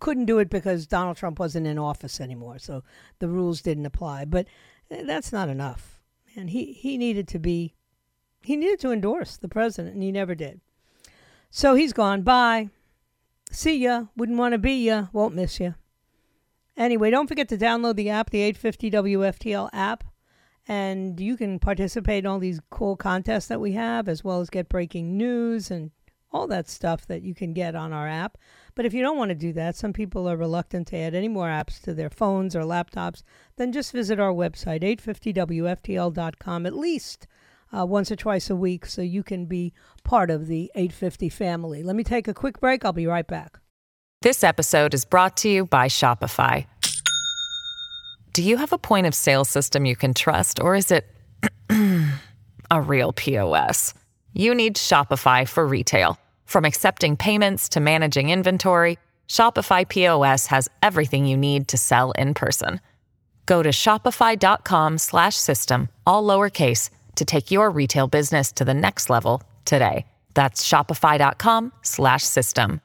couldn't 0.00 0.26
do 0.26 0.38
it 0.38 0.50
because 0.50 0.86
Donald 0.86 1.16
Trump 1.16 1.38
wasn't 1.38 1.66
in 1.66 1.78
office 1.78 2.20
anymore, 2.20 2.58
so 2.58 2.82
the 3.20 3.28
rules 3.28 3.62
didn't 3.62 3.86
apply. 3.86 4.24
But 4.24 4.48
eh, 4.90 5.04
that's 5.06 5.32
not 5.32 5.48
enough, 5.48 6.00
and 6.36 6.50
he 6.50 6.72
he 6.72 6.98
needed 6.98 7.28
to 7.28 7.38
be 7.38 7.74
he 8.42 8.56
needed 8.56 8.80
to 8.80 8.92
endorse 8.92 9.36
the 9.36 9.48
president, 9.48 9.94
and 9.94 10.02
he 10.02 10.12
never 10.12 10.34
did. 10.34 10.60
So 11.50 11.74
he's 11.74 11.92
gone. 11.92 12.22
Bye. 12.22 12.70
See 13.50 13.78
ya. 13.78 14.04
Wouldn't 14.16 14.38
want 14.38 14.52
to 14.52 14.58
be 14.58 14.84
ya. 14.84 15.06
Won't 15.12 15.34
miss 15.34 15.60
ya. 15.60 15.72
Anyway, 16.76 17.10
don't 17.10 17.26
forget 17.26 17.48
to 17.48 17.58
download 17.58 17.96
the 17.96 18.08
app, 18.08 18.30
the 18.30 18.40
850 18.40 18.90
WFTL 18.92 19.68
app, 19.72 20.04
and 20.68 21.18
you 21.18 21.36
can 21.36 21.58
participate 21.58 22.24
in 22.24 22.26
all 22.30 22.38
these 22.38 22.60
cool 22.70 22.94
contests 22.94 23.48
that 23.48 23.60
we 23.60 23.72
have, 23.72 24.08
as 24.08 24.22
well 24.22 24.40
as 24.40 24.48
get 24.48 24.68
breaking 24.68 25.16
news 25.16 25.72
and 25.72 25.90
all 26.30 26.46
that 26.46 26.68
stuff 26.68 27.04
that 27.06 27.22
you 27.22 27.34
can 27.34 27.52
get 27.52 27.74
on 27.74 27.92
our 27.92 28.06
app. 28.06 28.38
But 28.76 28.86
if 28.86 28.94
you 28.94 29.02
don't 29.02 29.18
want 29.18 29.30
to 29.30 29.34
do 29.34 29.52
that, 29.54 29.74
some 29.74 29.92
people 29.92 30.28
are 30.28 30.36
reluctant 30.36 30.86
to 30.88 30.96
add 30.96 31.14
any 31.14 31.26
more 31.26 31.48
apps 31.48 31.80
to 31.82 31.94
their 31.94 32.10
phones 32.10 32.54
or 32.54 32.62
laptops, 32.62 33.24
then 33.56 33.72
just 33.72 33.92
visit 33.92 34.20
our 34.20 34.32
website, 34.32 34.82
850WFTL.com, 34.82 36.64
at 36.64 36.76
least 36.76 37.26
uh, 37.76 37.86
once 37.86 38.10
or 38.10 38.16
twice 38.16 38.50
a 38.50 38.56
week 38.56 38.86
so 38.86 39.02
you 39.02 39.22
can 39.22 39.46
be 39.46 39.72
part 40.04 40.30
of 40.30 40.46
the 40.46 40.70
850 40.74 41.28
family. 41.28 41.82
Let 41.82 41.96
me 41.96 42.04
take 42.04 42.28
a 42.28 42.34
quick 42.34 42.60
break. 42.60 42.84
I'll 42.84 42.92
be 42.92 43.06
right 43.06 43.26
back. 43.26 43.58
This 44.22 44.42
episode 44.42 44.94
is 44.94 45.04
brought 45.04 45.36
to 45.38 45.48
you 45.48 45.66
by 45.66 45.88
Shopify. 45.88 46.66
Do 48.32 48.42
you 48.42 48.56
have 48.56 48.72
a 48.72 48.78
point 48.78 49.06
of 49.06 49.14
sale 49.14 49.44
system 49.44 49.84
you 49.84 49.96
can 49.96 50.14
trust, 50.14 50.60
or 50.60 50.74
is 50.74 50.90
it 50.90 51.06
a 52.70 52.80
real 52.80 53.12
POS. 53.12 53.92
You 54.32 54.54
need 54.54 54.76
Shopify 54.76 55.46
for 55.48 55.66
retail. 55.66 56.18
From 56.44 56.64
accepting 56.64 57.16
payments 57.16 57.68
to 57.70 57.80
managing 57.80 58.30
inventory, 58.30 58.98
Shopify 59.28 59.88
POS 59.88 60.46
has 60.46 60.68
everything 60.82 61.26
you 61.26 61.36
need 61.36 61.68
to 61.68 61.76
sell 61.76 62.10
in 62.12 62.32
person. 62.34 62.80
Go 63.46 63.62
to 63.62 63.70
shopify.com/system 63.70 65.88
all 66.06 66.24
lowercase 66.24 66.90
to 67.18 67.24
take 67.24 67.50
your 67.50 67.70
retail 67.70 68.08
business 68.08 68.52
to 68.52 68.64
the 68.64 68.74
next 68.74 69.10
level 69.10 69.42
today. 69.64 70.06
That's 70.34 70.66
shopify.com/system. 70.66 72.80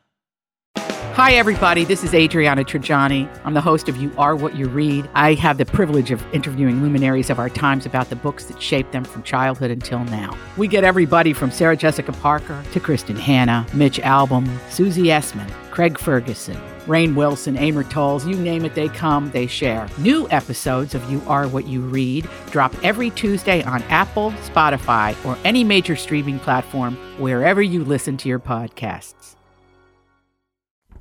Hi, 1.15 1.33
everybody. 1.33 1.85
This 1.85 2.03
is 2.03 2.15
Adriana 2.15 2.63
Trigiani. 2.63 3.29
I'm 3.45 3.53
the 3.53 3.61
host 3.61 3.87
of 3.87 3.97
You 3.97 4.11
Are 4.17 4.35
What 4.35 4.55
You 4.55 4.67
Read. 4.67 5.07
I 5.13 5.35
have 5.35 5.59
the 5.59 5.65
privilege 5.65 6.09
of 6.09 6.25
interviewing 6.33 6.81
luminaries 6.81 7.29
of 7.29 7.37
our 7.37 7.49
times 7.49 7.85
about 7.85 8.09
the 8.09 8.15
books 8.15 8.45
that 8.45 8.59
shaped 8.59 8.93
them 8.93 9.03
from 9.03 9.21
childhood 9.21 9.69
until 9.69 9.99
now. 10.05 10.35
We 10.57 10.67
get 10.67 10.83
everybody 10.83 11.31
from 11.31 11.51
Sarah 11.51 11.77
Jessica 11.77 12.13
Parker 12.13 12.63
to 12.71 12.79
Kristin 12.79 13.19
Hannah, 13.19 13.67
Mitch 13.75 13.99
Albom, 13.99 14.49
Susie 14.71 15.03
Essman, 15.03 15.51
Craig 15.69 15.99
Ferguson, 15.99 16.59
Rainn 16.85 17.15
Wilson, 17.15 17.55
Amor 17.57 17.83
Towles, 17.83 18.27
you 18.27 18.35
name 18.35 18.65
it, 18.65 18.75
they 18.75 18.89
come, 18.89 19.31
they 19.31 19.47
share. 19.47 19.87
New 19.97 20.27
episodes 20.29 20.93
of 20.93 21.09
You 21.09 21.21
Are 21.27 21.47
What 21.47 21.65
You 21.67 21.81
Read 21.81 22.27
drop 22.51 22.75
every 22.83 23.09
Tuesday 23.11 23.63
on 23.63 23.81
Apple, 23.83 24.31
Spotify, 24.43 25.15
or 25.25 25.37
any 25.45 25.63
major 25.63 25.95
streaming 25.95 26.39
platform 26.39 26.95
wherever 27.19 27.61
you 27.61 27.83
listen 27.83 28.17
to 28.17 28.29
your 28.29 28.39
podcasts. 28.39 29.35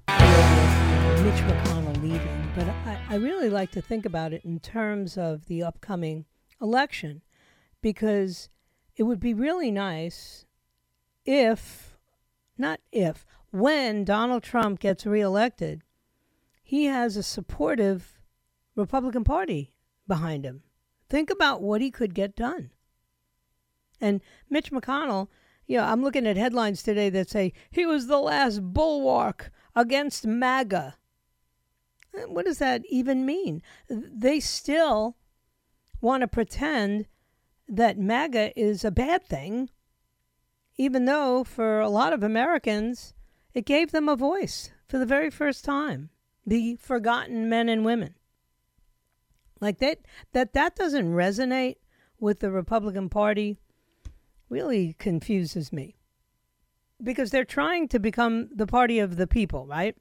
Mitch 0.08 1.40
McConnell 1.44 2.02
leaving, 2.02 2.50
but 2.54 2.68
I, 2.68 2.98
I 3.10 3.14
really 3.16 3.50
like 3.50 3.70
to 3.72 3.82
think 3.82 4.06
about 4.06 4.32
it 4.32 4.44
in 4.44 4.60
terms 4.60 5.18
of 5.18 5.46
the 5.46 5.62
upcoming 5.62 6.26
election 6.60 7.22
because 7.80 8.48
it 8.96 9.02
would 9.02 9.20
be 9.20 9.34
really 9.34 9.70
nice 9.70 10.46
if, 11.24 11.96
not 12.56 12.80
if, 12.92 13.26
when 13.52 14.04
Donald 14.04 14.42
Trump 14.42 14.80
gets 14.80 15.06
reelected, 15.06 15.82
he 16.62 16.86
has 16.86 17.16
a 17.16 17.22
supportive 17.22 18.18
Republican 18.74 19.24
Party 19.24 19.72
behind 20.08 20.44
him. 20.44 20.62
Think 21.08 21.30
about 21.30 21.62
what 21.62 21.82
he 21.82 21.90
could 21.90 22.14
get 22.14 22.34
done. 22.34 22.70
And 24.00 24.22
Mitch 24.48 24.72
McConnell, 24.72 25.28
you 25.66 25.76
know, 25.76 25.84
I'm 25.84 26.02
looking 26.02 26.26
at 26.26 26.38
headlines 26.38 26.82
today 26.82 27.10
that 27.10 27.28
say 27.28 27.52
he 27.70 27.84
was 27.84 28.06
the 28.06 28.18
last 28.18 28.62
bulwark 28.72 29.52
against 29.76 30.26
MAGA. 30.26 30.96
Eh, 32.16 32.24
what 32.24 32.46
does 32.46 32.58
that 32.58 32.82
even 32.88 33.26
mean? 33.26 33.62
They 33.88 34.40
still 34.40 35.16
want 36.00 36.22
to 36.22 36.28
pretend 36.28 37.06
that 37.68 37.98
MAGA 37.98 38.58
is 38.58 38.82
a 38.84 38.90
bad 38.90 39.24
thing, 39.26 39.68
even 40.76 41.04
though 41.04 41.44
for 41.44 41.80
a 41.80 41.88
lot 41.88 42.14
of 42.14 42.22
Americans, 42.22 43.12
it 43.54 43.66
gave 43.66 43.92
them 43.92 44.08
a 44.08 44.16
voice 44.16 44.70
for 44.88 44.98
the 44.98 45.06
very 45.06 45.30
first 45.30 45.64
time. 45.64 46.10
The 46.46 46.76
forgotten 46.76 47.48
men 47.48 47.68
and 47.68 47.84
women. 47.84 48.14
Like 49.60 49.78
that 49.78 49.98
that 50.32 50.54
that 50.54 50.74
doesn't 50.74 51.12
resonate 51.12 51.76
with 52.18 52.40
the 52.40 52.50
Republican 52.50 53.08
Party 53.08 53.58
really 54.48 54.94
confuses 54.98 55.72
me. 55.72 55.96
Because 57.02 57.30
they're 57.30 57.44
trying 57.44 57.88
to 57.88 57.98
become 57.98 58.48
the 58.54 58.66
party 58.66 58.98
of 58.98 59.16
the 59.16 59.26
people, 59.26 59.66
right? 59.66 59.96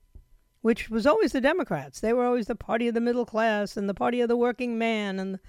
Which 0.62 0.90
was 0.90 1.08
always 1.08 1.32
the 1.32 1.42
Democrats. 1.42 2.00
They 2.00 2.14
were 2.14 2.26
always 2.26 2.48
the 2.48 2.56
party 2.56 2.88
of 2.88 2.94
the 2.94 3.02
middle 3.02 3.26
class 3.26 3.78
and 3.78 3.88
the 3.88 3.94
party 3.94 4.22
of 4.22 4.28
the 4.28 4.38
working 4.38 4.78
man 4.78 5.20
and 5.20 5.40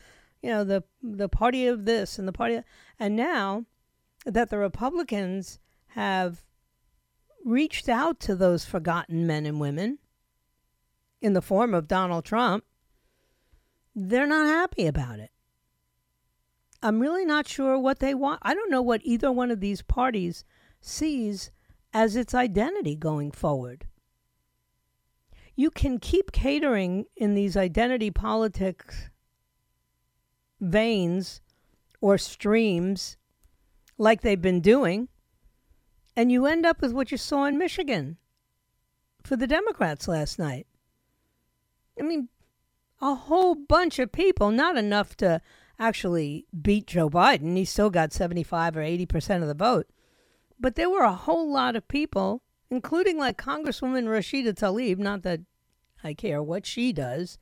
you 0.43 0.51
know 0.51 0.65
the 0.65 0.85
the 1.03 1.29
party 1.29 1.67
of 1.67 1.85
this 1.85 2.19
and 2.19 2.27
the 2.27 2.33
party 2.33 2.57
of, 2.57 2.65
and 2.99 3.17
now 3.17 3.65
that 4.27 4.51
the 4.51 4.59
Republicans 4.59 5.59
have 5.89 6.45
reached 7.45 7.89
out 7.89 8.21
to 8.21 8.35
those 8.35 8.65
forgotten 8.65 9.27
men 9.27 9.47
and 9.47 9.61
women 9.61 9.99
in 11.21 11.33
the 11.33 11.43
form 11.43 11.75
of 11.75 11.89
Donald 11.89 12.25
Trump, 12.25 12.65
they're 13.95 14.27
not 14.27 14.47
happy 14.47 14.87
about 14.87 15.19
it. 15.19 15.31
I'm 16.83 17.01
really 17.01 17.25
not 17.25 17.47
sure 17.47 17.79
what 17.79 18.01
they 18.01 18.15
want. 18.15 18.41
I 18.43 18.55
don't 18.55 18.71
know 18.71 18.83
what 18.83 19.03
either 19.05 19.31
one 19.31 19.51
of 19.51 19.61
these 19.61 19.83
parties 19.83 20.45
sees 20.81 21.51
as 21.95 22.17
its 22.17 22.35
identity 22.35 22.97
going 22.97 23.31
forward. 23.31 23.87
You 25.55 25.71
can 25.71 26.01
keep 26.01 26.33
catering 26.33 27.05
in 27.17 27.35
these 27.35 27.57
identity 27.57 28.11
politics 28.11 29.11
veins 30.61 31.41
or 32.01 32.17
streams 32.19 33.17
like 33.99 34.23
they've 34.23 34.41
been 34.41 34.61
doing 34.61 35.09
and 36.17 36.31
you 36.31 36.47
end 36.47 36.67
up 36.67 36.81
with 36.81 36.93
what 36.93 37.11
you 37.11 37.17
saw 37.17 37.45
in 37.45 37.59
Michigan 37.59 38.17
for 39.23 39.37
the 39.37 39.47
Democrats 39.47 40.09
last 40.09 40.39
night. 40.39 40.67
I 41.99 42.03
mean, 42.03 42.29
a 43.01 43.15
whole 43.15 43.55
bunch 43.55 43.99
of 43.99 44.13
people, 44.13 44.51
not 44.51 44.77
enough 44.77 45.17
to 45.19 45.41
actually 45.79 46.47
beat 46.61 46.87
Joe 46.87 47.11
Biden. 47.11 47.57
He 47.57 47.65
still 47.65 47.91
got 47.91 48.13
75 48.13 48.77
or 48.77 48.81
80% 48.81 49.43
of 49.43 49.49
the 49.49 49.55
vote. 49.55 49.89
But 50.59 50.77
there 50.77 50.91
were 50.91 51.03
a 51.03 51.15
whole 51.15 51.53
lot 51.53 51.75
of 51.75 51.89
people, 51.89 52.43
including 52.71 53.19
like 53.19 53.37
Congresswoman 53.37 54.07
Rashida 54.07 54.55
Tlaib, 54.55 54.99
not 54.99 55.23
that 55.23 55.41
I 56.05 56.15
care 56.15 56.43
what 56.43 56.67
she 56.67 56.93
does, 56.93 57.39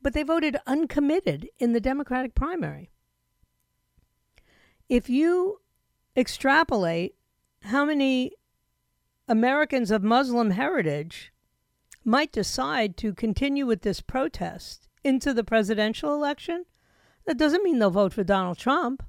but 0.00 0.12
they 0.12 0.22
voted 0.22 0.56
uncommitted 0.66 1.48
in 1.58 1.72
the 1.72 1.80
Democratic 1.80 2.34
primary. 2.34 2.90
If 4.88 5.08
you 5.08 5.60
extrapolate 6.16 7.14
how 7.64 7.84
many 7.84 8.32
Americans 9.26 9.90
of 9.90 10.02
Muslim 10.02 10.50
heritage 10.50 11.32
might 12.04 12.30
decide 12.30 12.96
to 12.98 13.14
continue 13.14 13.64
with 13.64 13.82
this 13.82 14.02
protest 14.02 14.88
into 15.02 15.32
the 15.32 15.44
presidential 15.44 16.14
election. 16.14 16.66
That 17.26 17.38
doesn't 17.38 17.64
mean 17.64 17.78
they'll 17.78 17.90
vote 17.90 18.12
for 18.12 18.24
Donald 18.24 18.58
Trump. 18.58 19.02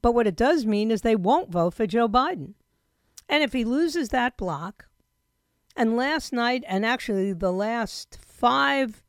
But 0.00 0.12
what 0.12 0.26
it 0.26 0.34
does 0.34 0.66
mean 0.66 0.90
is 0.90 1.02
they 1.02 1.14
won't 1.14 1.52
vote 1.52 1.74
for 1.74 1.86
Joe 1.86 2.08
Biden. 2.08 2.54
And 3.28 3.44
if 3.44 3.52
he 3.52 3.64
loses 3.64 4.08
that 4.08 4.36
block, 4.36 4.86
and 5.76 5.96
last 5.96 6.32
night, 6.32 6.64
and 6.66 6.84
actually 6.84 7.32
the 7.32 7.52
last 7.52 8.18
five 8.20 9.04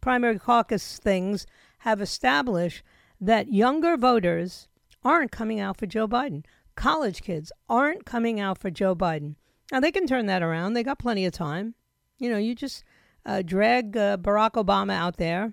primary 0.00 0.38
caucus 0.38 0.98
things 0.98 1.46
have 1.78 2.00
established 2.00 2.82
that 3.20 3.52
younger 3.52 3.96
voters 3.96 4.68
aren't 5.04 5.32
coming 5.32 5.58
out 5.58 5.76
for 5.76 5.86
Joe 5.86 6.06
Biden 6.06 6.44
college 6.78 7.22
kids 7.22 7.50
aren't 7.68 8.06
coming 8.06 8.38
out 8.38 8.56
for 8.56 8.70
Joe 8.70 8.94
Biden. 8.94 9.34
Now, 9.72 9.80
they 9.80 9.90
can 9.90 10.06
turn 10.06 10.26
that 10.26 10.42
around. 10.42 10.72
They 10.72 10.84
got 10.84 11.00
plenty 11.00 11.26
of 11.26 11.32
time. 11.32 11.74
You 12.18 12.30
know, 12.30 12.38
you 12.38 12.54
just 12.54 12.84
uh, 13.26 13.42
drag 13.42 13.96
uh, 13.96 14.16
Barack 14.16 14.52
Obama 14.52 14.92
out 14.92 15.16
there 15.16 15.52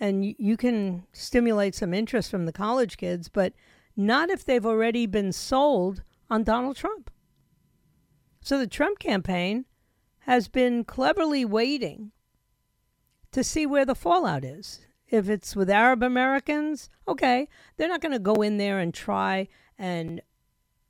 and 0.00 0.22
y- 0.22 0.34
you 0.38 0.56
can 0.56 1.04
stimulate 1.12 1.74
some 1.74 1.92
interest 1.92 2.30
from 2.30 2.46
the 2.46 2.52
college 2.52 2.96
kids, 2.96 3.28
but 3.28 3.52
not 3.94 4.30
if 4.30 4.44
they've 4.44 4.64
already 4.64 5.06
been 5.06 5.32
sold 5.32 6.02
on 6.30 6.44
Donald 6.44 6.76
Trump. 6.76 7.10
So 8.40 8.58
the 8.58 8.66
Trump 8.66 8.98
campaign 8.98 9.66
has 10.20 10.48
been 10.48 10.82
cleverly 10.82 11.44
waiting 11.44 12.12
to 13.32 13.44
see 13.44 13.66
where 13.66 13.84
the 13.84 13.94
fallout 13.94 14.44
is. 14.44 14.80
If 15.08 15.28
it's 15.28 15.54
with 15.54 15.68
Arab 15.68 16.02
Americans, 16.02 16.88
okay, 17.06 17.48
they're 17.76 17.88
not 17.88 18.00
going 18.00 18.12
to 18.12 18.18
go 18.18 18.34
in 18.42 18.56
there 18.56 18.78
and 18.78 18.94
try 18.94 19.48
and 19.78 20.20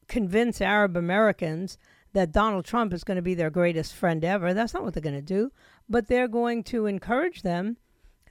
convince 0.09 0.61
Arab 0.61 0.97
Americans 0.97 1.79
that 2.13 2.33
Donald 2.33 2.65
Trump 2.65 2.93
is 2.93 3.05
going 3.05 3.17
to 3.17 3.23
be 3.23 3.35
their 3.35 3.51
greatest 3.51 3.95
friend 3.95 4.25
ever. 4.25 4.55
That's 4.55 4.75
not 4.75 4.83
what 4.83 4.95
they're 4.95 5.03
going 5.03 5.15
to 5.15 5.23
do. 5.23 5.53
But 5.89 6.09
they're 6.09 6.29
going 6.29 6.65
to 6.65 6.87
encourage 6.87 7.43
them 7.43 7.77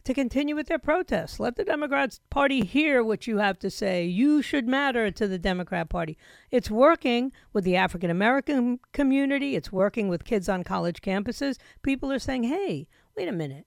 to 0.04 0.14
continue 0.14 0.56
with 0.56 0.68
their 0.68 0.80
protests. 0.80 1.38
Let 1.38 1.58
the 1.58 1.66
Democrats 1.66 2.22
Party 2.30 2.62
hear 2.62 3.04
what 3.04 3.28
you 3.28 3.40
have 3.40 3.60
to 3.60 3.70
say. 3.70 4.06
You 4.06 4.42
should 4.42 4.66
matter 4.66 5.12
to 5.12 5.28
the 5.28 5.38
Democrat 5.38 5.90
Party. 5.90 6.18
It's 6.50 6.72
working 6.72 7.34
with 7.52 7.66
the 7.66 7.76
African 7.76 8.10
American 8.10 8.80
community, 8.94 9.58
it's 9.58 9.72
working 9.72 10.08
with 10.08 10.24
kids 10.24 10.48
on 10.48 10.64
college 10.64 11.02
campuses. 11.02 11.58
People 11.82 12.10
are 12.12 12.20
saying, 12.20 12.44
hey, 12.44 12.88
wait 13.18 13.28
a 13.28 13.34
minute. 13.34 13.66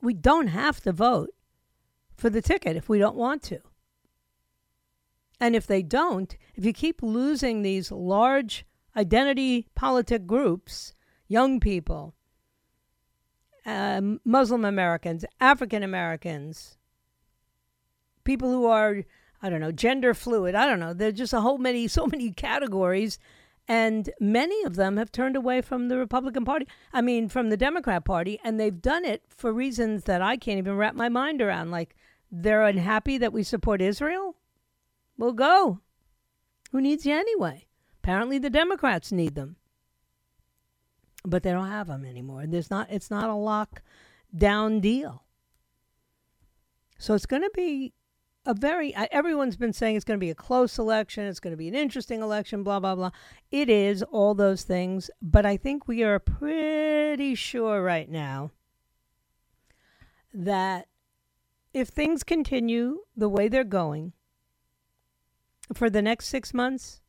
We 0.00 0.14
don't 0.14 0.46
have 0.46 0.80
to 0.82 0.92
vote 0.92 1.30
for 2.16 2.30
the 2.30 2.40
ticket 2.40 2.76
if 2.76 2.88
we 2.88 3.00
don't 3.00 3.16
want 3.16 3.42
to. 3.44 3.60
And 5.40 5.56
if 5.56 5.66
they 5.66 5.82
don't, 5.82 6.36
if 6.54 6.64
you 6.64 6.72
keep 6.72 7.02
losing 7.02 7.62
these 7.62 7.90
large 7.90 8.66
identity 8.94 9.66
politic 9.74 10.26
groups, 10.26 10.94
young 11.28 11.60
people, 11.60 12.14
uh, 13.64 14.02
Muslim 14.24 14.64
Americans, 14.64 15.24
African 15.40 15.82
Americans, 15.82 16.76
people 18.24 18.50
who 18.50 18.66
are, 18.66 19.04
I 19.40 19.48
don't 19.48 19.60
know, 19.60 19.72
gender 19.72 20.12
fluid, 20.12 20.54
I 20.54 20.66
don't 20.66 20.80
know, 20.80 20.92
there's 20.92 21.14
just 21.14 21.32
a 21.32 21.40
whole 21.40 21.58
many, 21.58 21.88
so 21.88 22.06
many 22.06 22.30
categories. 22.30 23.18
And 23.66 24.10
many 24.18 24.64
of 24.64 24.74
them 24.74 24.96
have 24.96 25.12
turned 25.12 25.36
away 25.36 25.62
from 25.62 25.88
the 25.88 25.96
Republican 25.96 26.44
Party, 26.44 26.66
I 26.92 27.02
mean, 27.02 27.28
from 27.28 27.50
the 27.50 27.56
Democrat 27.56 28.04
Party, 28.04 28.40
and 28.42 28.58
they've 28.58 28.82
done 28.82 29.04
it 29.04 29.22
for 29.28 29.52
reasons 29.52 30.04
that 30.04 30.20
I 30.20 30.36
can't 30.36 30.58
even 30.58 30.76
wrap 30.76 30.96
my 30.96 31.08
mind 31.08 31.40
around. 31.40 31.70
Like, 31.70 31.94
they're 32.32 32.64
unhappy 32.64 33.16
that 33.18 33.32
we 33.32 33.44
support 33.44 33.80
Israel 33.80 34.34
We'll 35.20 35.34
go. 35.34 35.80
Who 36.72 36.80
needs 36.80 37.04
you 37.04 37.14
anyway? 37.14 37.66
Apparently, 38.02 38.38
the 38.38 38.48
Democrats 38.48 39.12
need 39.12 39.34
them, 39.34 39.56
but 41.26 41.42
they 41.42 41.52
don't 41.52 41.68
have 41.68 41.88
them 41.88 42.06
anymore. 42.06 42.46
There's 42.46 42.70
not. 42.70 42.88
It's 42.90 43.10
not 43.10 43.28
a 43.28 43.34
lockdown 43.34 44.80
deal. 44.80 45.24
So 46.98 47.12
it's 47.12 47.26
going 47.26 47.42
to 47.42 47.50
be 47.54 47.92
a 48.46 48.54
very. 48.54 48.96
Everyone's 48.96 49.58
been 49.58 49.74
saying 49.74 49.96
it's 49.96 50.06
going 50.06 50.18
to 50.18 50.24
be 50.24 50.30
a 50.30 50.34
close 50.34 50.78
election. 50.78 51.26
It's 51.26 51.38
going 51.38 51.52
to 51.52 51.58
be 51.58 51.68
an 51.68 51.74
interesting 51.74 52.22
election. 52.22 52.62
Blah 52.62 52.80
blah 52.80 52.94
blah. 52.94 53.10
It 53.50 53.68
is 53.68 54.02
all 54.04 54.34
those 54.34 54.62
things, 54.62 55.10
but 55.20 55.44
I 55.44 55.58
think 55.58 55.86
we 55.86 56.02
are 56.02 56.18
pretty 56.18 57.34
sure 57.34 57.82
right 57.82 58.08
now 58.08 58.52
that 60.32 60.88
if 61.74 61.88
things 61.88 62.22
continue 62.22 63.00
the 63.14 63.28
way 63.28 63.48
they're 63.48 63.64
going 63.64 64.14
for 65.74 65.90
the 65.90 66.02
next 66.02 66.26
six 66.26 66.52
months, 66.52 67.00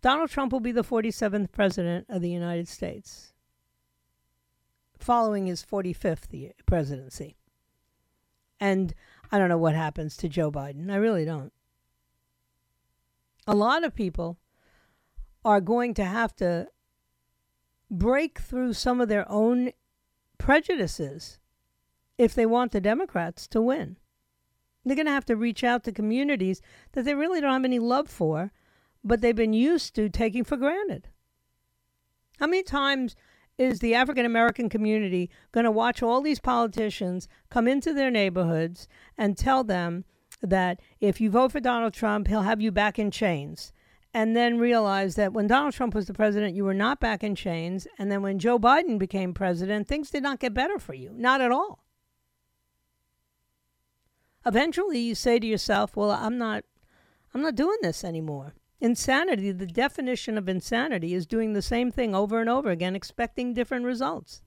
Donald 0.00 0.30
Trump 0.30 0.52
will 0.52 0.60
be 0.60 0.72
the 0.72 0.84
47th 0.84 1.52
president 1.52 2.06
of 2.08 2.22
the 2.22 2.30
United 2.30 2.68
States, 2.68 3.32
following 4.98 5.46
his 5.46 5.64
45th 5.64 6.52
presidency. 6.66 7.36
And 8.58 8.94
I 9.30 9.38
don't 9.38 9.48
know 9.48 9.58
what 9.58 9.74
happens 9.74 10.16
to 10.18 10.28
Joe 10.28 10.50
Biden. 10.50 10.90
I 10.90 10.96
really 10.96 11.24
don't. 11.24 11.52
A 13.46 13.54
lot 13.54 13.84
of 13.84 13.94
people 13.94 14.38
are 15.44 15.60
going 15.60 15.94
to 15.94 16.04
have 16.04 16.34
to 16.36 16.68
break 17.90 18.38
through 18.38 18.72
some 18.72 19.00
of 19.00 19.08
their 19.08 19.28
own 19.30 19.72
prejudices 20.38 21.38
if 22.18 22.34
they 22.34 22.46
want 22.46 22.72
the 22.72 22.80
Democrats 22.80 23.46
to 23.48 23.60
win. 23.60 23.96
They're 24.84 24.96
going 24.96 25.06
to 25.06 25.12
have 25.12 25.26
to 25.26 25.36
reach 25.36 25.62
out 25.62 25.84
to 25.84 25.92
communities 25.92 26.60
that 26.92 27.04
they 27.04 27.14
really 27.14 27.40
don't 27.40 27.52
have 27.52 27.64
any 27.64 27.78
love 27.78 28.08
for 28.08 28.52
but 29.04 29.20
they've 29.20 29.36
been 29.36 29.52
used 29.52 29.94
to 29.94 30.08
taking 30.08 30.44
for 30.44 30.56
granted. 30.56 31.08
How 32.38 32.46
many 32.46 32.62
times 32.62 33.14
is 33.58 33.80
the 33.80 33.94
African 33.94 34.24
American 34.24 34.68
community 34.68 35.30
going 35.52 35.64
to 35.64 35.70
watch 35.70 36.02
all 36.02 36.20
these 36.20 36.40
politicians 36.40 37.28
come 37.50 37.68
into 37.68 37.92
their 37.92 38.10
neighborhoods 38.10 38.88
and 39.18 39.36
tell 39.36 39.62
them 39.62 40.04
that 40.40 40.80
if 41.00 41.20
you 41.20 41.30
vote 41.30 41.52
for 41.52 41.60
Donald 41.60 41.92
Trump, 41.92 42.26
he'll 42.26 42.42
have 42.42 42.60
you 42.60 42.72
back 42.72 42.98
in 42.98 43.10
chains? 43.10 43.72
And 44.14 44.36
then 44.36 44.58
realize 44.58 45.14
that 45.14 45.32
when 45.32 45.46
Donald 45.46 45.72
Trump 45.72 45.94
was 45.94 46.06
the 46.06 46.12
president, 46.12 46.54
you 46.54 46.64
were 46.64 46.74
not 46.74 47.00
back 47.00 47.24
in 47.24 47.34
chains. 47.34 47.86
And 47.98 48.10
then 48.10 48.20
when 48.20 48.38
Joe 48.38 48.58
Biden 48.58 48.98
became 48.98 49.32
president, 49.32 49.88
things 49.88 50.10
did 50.10 50.22
not 50.22 50.38
get 50.38 50.52
better 50.52 50.78
for 50.78 50.92
you. 50.92 51.12
Not 51.16 51.40
at 51.40 51.50
all. 51.50 51.82
Eventually, 54.44 54.98
you 54.98 55.14
say 55.14 55.38
to 55.38 55.46
yourself, 55.46 55.96
well, 55.96 56.10
I'm 56.10 56.38
not. 56.38 56.64
I'm 57.34 57.42
not 57.42 57.54
doing 57.54 57.78
this 57.80 58.04
anymore. 58.04 58.54
Insanity, 58.78 59.52
the 59.52 59.66
definition 59.66 60.36
of 60.36 60.48
insanity, 60.48 61.14
is 61.14 61.26
doing 61.26 61.52
the 61.52 61.62
same 61.62 61.90
thing 61.90 62.14
over 62.14 62.40
and 62.40 62.50
over 62.50 62.68
again, 62.68 62.94
expecting 62.94 63.54
different 63.54 63.86
results. 63.86 64.42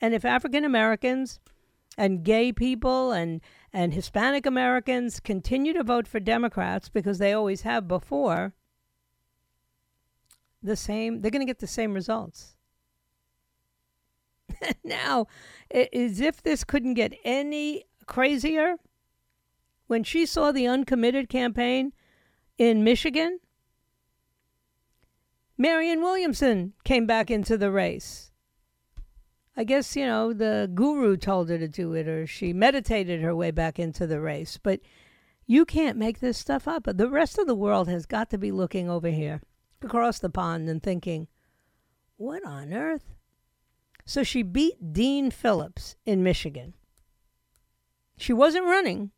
And 0.00 0.12
if 0.12 0.24
African 0.24 0.64
Americans 0.64 1.38
and 1.96 2.24
gay 2.24 2.52
people 2.52 3.12
and, 3.12 3.40
and 3.72 3.94
Hispanic 3.94 4.46
Americans 4.46 5.20
continue 5.20 5.72
to 5.72 5.84
vote 5.84 6.08
for 6.08 6.20
Democrats 6.20 6.88
because 6.88 7.18
they 7.18 7.32
always 7.32 7.62
have 7.62 7.86
before, 7.86 8.54
the 10.62 10.76
same 10.76 11.20
they're 11.20 11.30
going 11.30 11.46
to 11.46 11.50
get 11.50 11.60
the 11.60 11.66
same 11.66 11.92
results. 11.92 12.56
now, 14.84 15.26
as 15.70 16.20
if 16.20 16.42
this 16.42 16.64
couldn't 16.64 16.94
get 16.94 17.12
any 17.24 17.84
crazier, 18.08 18.76
when 19.86 20.02
she 20.02 20.26
saw 20.26 20.50
the 20.50 20.66
uncommitted 20.66 21.28
campaign 21.28 21.92
in 22.58 22.82
Michigan, 22.82 23.38
Marianne 25.56 26.02
Williamson 26.02 26.72
came 26.84 27.06
back 27.06 27.30
into 27.30 27.56
the 27.56 27.70
race. 27.70 28.32
I 29.56 29.64
guess, 29.64 29.96
you 29.96 30.06
know, 30.06 30.32
the 30.32 30.70
guru 30.72 31.16
told 31.16 31.50
her 31.50 31.58
to 31.58 31.68
do 31.68 31.92
it 31.94 32.06
or 32.06 32.26
she 32.26 32.52
meditated 32.52 33.20
her 33.22 33.34
way 33.34 33.50
back 33.50 33.78
into 33.78 34.06
the 34.06 34.20
race. 34.20 34.58
But 34.62 34.80
you 35.46 35.64
can't 35.64 35.98
make 35.98 36.20
this 36.20 36.38
stuff 36.38 36.68
up. 36.68 36.84
The 36.86 37.08
rest 37.08 37.38
of 37.38 37.46
the 37.46 37.56
world 37.56 37.88
has 37.88 38.06
got 38.06 38.30
to 38.30 38.38
be 38.38 38.52
looking 38.52 38.88
over 38.88 39.08
here 39.08 39.40
across 39.82 40.20
the 40.20 40.30
pond 40.30 40.68
and 40.68 40.82
thinking, 40.82 41.26
what 42.16 42.44
on 42.44 42.72
earth? 42.72 43.14
So 44.04 44.22
she 44.22 44.42
beat 44.42 44.92
Dean 44.92 45.30
Phillips 45.30 45.96
in 46.06 46.22
Michigan. 46.22 46.74
She 48.18 48.32
wasn't 48.32 48.66
running, 48.66 49.12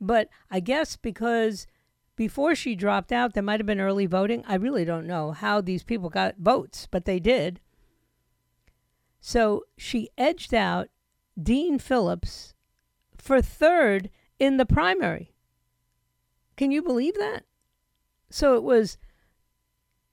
but 0.00 0.28
I 0.50 0.60
guess 0.60 0.96
because 0.96 1.66
before 2.16 2.54
she 2.54 2.74
dropped 2.74 3.12
out, 3.12 3.34
there 3.34 3.42
might 3.42 3.60
have 3.60 3.66
been 3.66 3.80
early 3.80 4.06
voting. 4.06 4.42
I 4.46 4.54
really 4.54 4.84
don't 4.84 5.06
know 5.06 5.32
how 5.32 5.60
these 5.60 5.82
people 5.82 6.08
got 6.08 6.36
votes, 6.38 6.88
but 6.90 7.04
they 7.04 7.20
did. 7.20 7.60
So 9.20 9.64
she 9.76 10.10
edged 10.16 10.54
out 10.54 10.88
Dean 11.40 11.78
Phillips 11.78 12.54
for 13.16 13.42
third 13.42 14.10
in 14.38 14.56
the 14.56 14.66
primary. 14.66 15.34
Can 16.56 16.70
you 16.70 16.82
believe 16.82 17.14
that? 17.14 17.44
So 18.30 18.54
it 18.54 18.62
was 18.62 18.96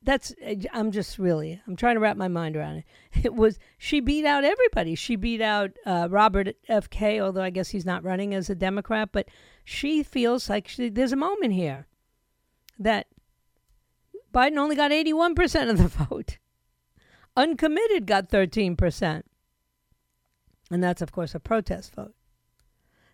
that's 0.04 0.34
I'm 0.74 0.92
just 0.92 1.20
really 1.20 1.62
I'm 1.68 1.76
trying 1.76 1.96
to 1.96 2.00
wrap 2.00 2.18
my 2.18 2.28
mind 2.28 2.56
around 2.56 2.78
it. 2.78 2.86
It 3.24 3.36
was 3.36 3.60
she 3.78 4.00
beat 4.00 4.26
out 4.26 4.44
everybody. 4.44 4.96
She 4.96 5.16
beat 5.16 5.42
out 5.42 5.72
uh, 5.86 6.08
Robert 6.10 6.56
F. 6.68 6.90
K. 6.90 7.20
Although 7.20 7.44
I 7.44 7.50
guess 7.50 7.70
he's 7.70 7.86
not 7.86 8.04
running 8.04 8.34
as 8.34 8.50
a 8.50 8.56
Democrat, 8.56 9.10
but 9.12 9.28
she 9.64 10.04
feels 10.04 10.50
like 10.50 10.68
she, 10.68 10.90
there's 10.90 11.12
a 11.12 11.18
moment 11.18 11.54
here 11.54 11.88
that 12.80 13.08
Biden 14.34 14.58
only 14.58 14.76
got 14.76 14.92
81% 14.92 15.70
of 15.70 15.78
the 15.78 15.88
vote. 16.10 16.38
Uncommitted 17.36 18.06
got 18.06 18.30
13%. 18.30 19.24
And 20.70 20.84
that's, 20.84 21.02
of 21.02 21.12
course, 21.12 21.36
a 21.36 21.40
protest 21.40 21.94
vote. 21.94 22.14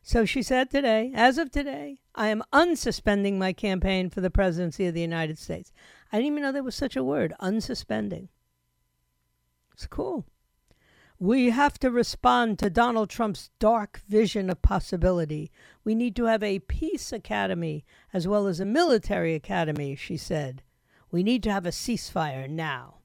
So 0.03 0.25
she 0.25 0.41
said 0.41 0.69
today, 0.69 1.11
as 1.13 1.37
of 1.37 1.51
today, 1.51 1.99
I 2.15 2.27
am 2.27 2.43
unsuspending 2.53 3.37
my 3.37 3.51
campaign 3.51 4.09
for 4.09 4.21
the 4.21 4.29
presidency 4.29 4.85
of 4.85 4.93
the 4.93 5.01
United 5.01 5.37
States. 5.37 5.73
I 6.11 6.17
didn't 6.17 6.31
even 6.31 6.43
know 6.43 6.51
there 6.51 6.63
was 6.63 6.75
such 6.75 6.95
a 6.95 7.03
word, 7.03 7.33
unsuspending. 7.41 8.29
It's 9.73 9.87
cool. 9.87 10.25
We 11.19 11.49
have 11.49 11.79
to 11.79 11.89
respond 11.89 12.59
to 12.59 12.69
Donald 12.69 13.09
Trump's 13.09 13.49
dark 13.59 14.01
vision 14.07 14.49
of 14.49 14.61
possibility. 14.61 15.51
We 15.83 15.95
need 15.95 16.15
to 16.17 16.25
have 16.25 16.43
a 16.43 16.59
peace 16.59 17.11
academy 17.11 17.85
as 18.13 18.27
well 18.27 18.45
as 18.45 18.59
a 18.59 18.65
military 18.65 19.33
academy, 19.33 19.95
she 19.95 20.15
said. 20.15 20.61
We 21.11 21.23
need 21.23 21.41
to 21.43 21.51
have 21.51 21.65
a 21.65 21.71
ceasefire 21.71 22.47
now. 22.47 22.99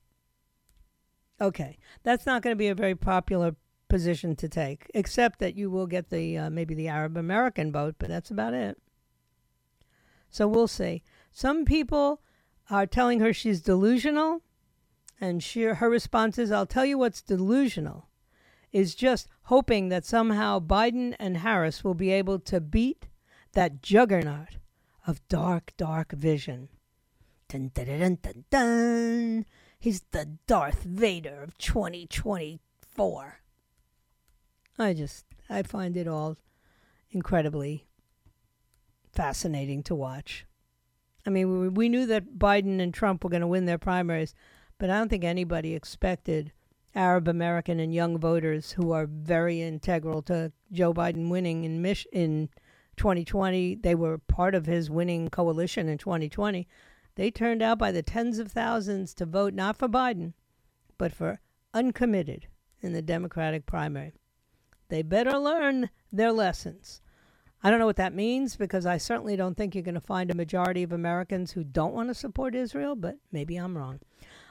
Okay, 1.40 1.78
that's 2.02 2.26
not 2.26 2.42
going 2.42 2.54
to 2.54 2.58
be 2.58 2.68
a 2.68 2.74
very 2.74 2.94
popular 2.94 3.56
position 3.88 4.36
to 4.36 4.48
take, 4.48 4.90
except 4.94 5.38
that 5.38 5.56
you 5.56 5.70
will 5.70 5.86
get 5.86 6.10
the 6.10 6.38
uh, 6.38 6.50
maybe 6.50 6.74
the 6.74 6.88
Arab 6.88 7.16
American 7.16 7.72
vote, 7.72 7.96
but 7.98 8.08
that's 8.08 8.30
about 8.30 8.54
it. 8.54 8.78
So 10.30 10.46
we'll 10.46 10.68
see. 10.68 11.02
Some 11.30 11.64
people 11.64 12.22
are 12.70 12.86
telling 12.86 13.20
her 13.20 13.32
she's 13.32 13.60
delusional. 13.60 14.42
And 15.20 15.42
she, 15.42 15.62
her 15.62 15.88
response 15.88 16.38
is, 16.38 16.50
I'll 16.50 16.66
tell 16.66 16.84
you 16.84 16.98
what's 16.98 17.22
delusional, 17.22 18.08
is 18.72 18.94
just 18.94 19.28
hoping 19.44 19.88
that 19.88 20.04
somehow 20.04 20.58
Biden 20.58 21.14
and 21.18 21.36
Harris 21.38 21.84
will 21.84 21.94
be 21.94 22.10
able 22.10 22.40
to 22.40 22.60
beat 22.60 23.06
that 23.52 23.82
juggernaut 23.82 24.56
of 25.06 25.26
dark, 25.28 25.72
dark 25.76 26.12
vision. 26.12 26.68
Dun, 27.48 27.70
dun, 27.74 28.18
dun. 28.50 29.46
He's 29.78 30.02
the 30.12 30.38
Darth 30.46 30.84
Vader 30.84 31.42
of 31.42 31.58
2024. 31.58 33.40
I 34.78 34.94
just, 34.94 35.24
I 35.50 35.62
find 35.62 35.96
it 35.96 36.08
all 36.08 36.38
incredibly 37.10 37.86
fascinating 39.12 39.82
to 39.84 39.94
watch. 39.94 40.46
I 41.26 41.30
mean, 41.30 41.60
we, 41.60 41.68
we 41.68 41.88
knew 41.88 42.06
that 42.06 42.38
Biden 42.38 42.80
and 42.80 42.92
Trump 42.92 43.22
were 43.22 43.30
going 43.30 43.42
to 43.42 43.46
win 43.46 43.66
their 43.66 43.78
primaries 43.78 44.34
but 44.82 44.90
I 44.90 44.98
don't 44.98 45.08
think 45.08 45.22
anybody 45.22 45.74
expected 45.74 46.50
Arab 46.92 47.28
American 47.28 47.78
and 47.78 47.94
young 47.94 48.18
voters 48.18 48.72
who 48.72 48.90
are 48.90 49.06
very 49.06 49.62
integral 49.62 50.22
to 50.22 50.50
Joe 50.72 50.92
Biden 50.92 51.30
winning 51.30 51.62
in 51.62 51.80
Mich- 51.80 52.08
in 52.12 52.48
2020. 52.96 53.76
They 53.76 53.94
were 53.94 54.18
part 54.18 54.56
of 54.56 54.66
his 54.66 54.90
winning 54.90 55.28
coalition 55.28 55.88
in 55.88 55.98
2020. 55.98 56.66
They 57.14 57.30
turned 57.30 57.62
out 57.62 57.78
by 57.78 57.92
the 57.92 58.02
tens 58.02 58.40
of 58.40 58.50
thousands 58.50 59.14
to 59.14 59.24
vote 59.24 59.54
not 59.54 59.76
for 59.76 59.88
Biden, 59.88 60.32
but 60.98 61.12
for 61.12 61.38
uncommitted 61.72 62.48
in 62.80 62.92
the 62.92 63.02
Democratic 63.02 63.66
primary. 63.66 64.14
They 64.88 65.02
better 65.02 65.38
learn 65.38 65.90
their 66.10 66.32
lessons. 66.32 67.01
I 67.62 67.70
don't 67.70 67.78
know 67.78 67.86
what 67.86 67.96
that 67.96 68.14
means 68.14 68.56
because 68.56 68.86
I 68.86 68.98
certainly 68.98 69.36
don't 69.36 69.56
think 69.56 69.74
you're 69.74 69.84
going 69.84 69.94
to 69.94 70.00
find 70.00 70.30
a 70.30 70.34
majority 70.34 70.82
of 70.82 70.92
Americans 70.92 71.52
who 71.52 71.62
don't 71.62 71.94
want 71.94 72.08
to 72.08 72.14
support 72.14 72.54
Israel, 72.56 72.96
but 72.96 73.18
maybe 73.30 73.56
I'm 73.56 73.78
wrong. 73.78 74.00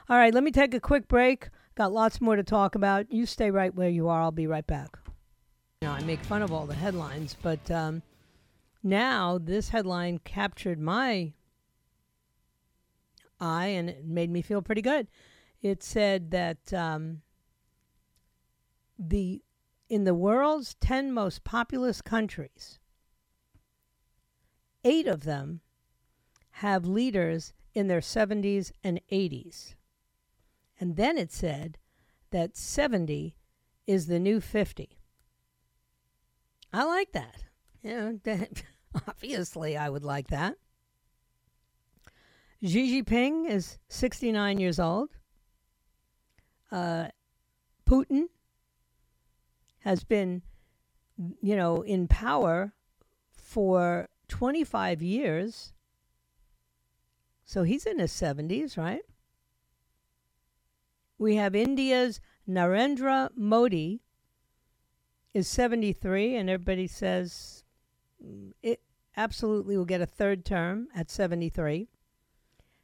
All 0.08 0.16
right, 0.16 0.32
let 0.32 0.42
me 0.42 0.50
take 0.50 0.72
a 0.72 0.80
quick 0.80 1.08
break. 1.08 1.50
Got 1.74 1.92
lots 1.92 2.20
more 2.20 2.36
to 2.36 2.42
talk 2.42 2.74
about. 2.74 3.12
You 3.12 3.26
stay 3.26 3.50
right 3.50 3.74
where 3.74 3.90
you 3.90 4.08
are. 4.08 4.22
I'll 4.22 4.30
be 4.30 4.46
right 4.46 4.66
back. 4.66 4.98
Know, 5.82 5.90
I 5.90 6.02
make 6.02 6.20
fun 6.20 6.42
of 6.42 6.52
all 6.52 6.66
the 6.66 6.74
headlines, 6.74 7.36
but 7.42 7.70
um, 7.70 8.02
Now, 8.82 9.38
this 9.38 9.68
headline 9.68 10.18
captured 10.18 10.80
my 10.80 11.34
eye 13.40 13.66
and 13.66 13.90
it 13.90 14.04
made 14.04 14.30
me 14.30 14.42
feel 14.42 14.62
pretty 14.62 14.82
good. 14.82 15.08
It 15.60 15.82
said 15.82 16.30
that 16.30 16.72
um, 16.72 17.22
the 18.98 19.42
in 19.88 20.04
the 20.04 20.14
world's 20.14 20.74
10 20.80 21.12
most 21.12 21.44
populous 21.44 22.00
countries, 22.00 22.78
eight 24.84 25.06
of 25.06 25.24
them 25.24 25.60
have 26.56 26.84
leaders 26.86 27.52
in 27.74 27.88
their 27.88 28.00
70s 28.00 28.72
and 28.84 29.00
80s. 29.10 29.74
And 30.78 30.96
then 30.96 31.16
it 31.16 31.32
said 31.32 31.78
that 32.30 32.56
70 32.56 33.36
is 33.86 34.06
the 34.06 34.18
new 34.18 34.40
50. 34.40 34.98
I 36.72 36.84
like 36.84 37.12
that. 37.12 37.44
You 37.82 38.18
know, 38.24 38.46
obviously, 39.08 39.76
I 39.76 39.88
would 39.88 40.04
like 40.04 40.28
that. 40.28 40.56
Xi 42.64 43.02
Jinping 43.02 43.48
is 43.48 43.78
69 43.88 44.58
years 44.58 44.78
old. 44.78 45.10
Uh, 46.70 47.08
Putin 47.86 48.26
has 49.80 50.04
been, 50.04 50.42
you 51.40 51.56
know, 51.56 51.82
in 51.82 52.06
power 52.06 52.72
for 53.32 54.08
25 54.32 55.02
years. 55.02 55.74
So 57.44 57.64
he's 57.64 57.84
in 57.84 57.98
his 57.98 58.12
70s, 58.12 58.78
right? 58.78 59.02
We 61.18 61.36
have 61.36 61.54
India's 61.54 62.18
Narendra 62.48 63.28
Modi 63.36 64.00
is 65.34 65.46
73, 65.48 66.34
and 66.34 66.48
everybody 66.48 66.86
says 66.86 67.64
mm, 68.24 68.52
it 68.62 68.80
absolutely 69.18 69.76
will 69.76 69.84
get 69.84 70.00
a 70.00 70.06
third 70.06 70.46
term 70.46 70.88
at 70.94 71.10
73. 71.10 71.90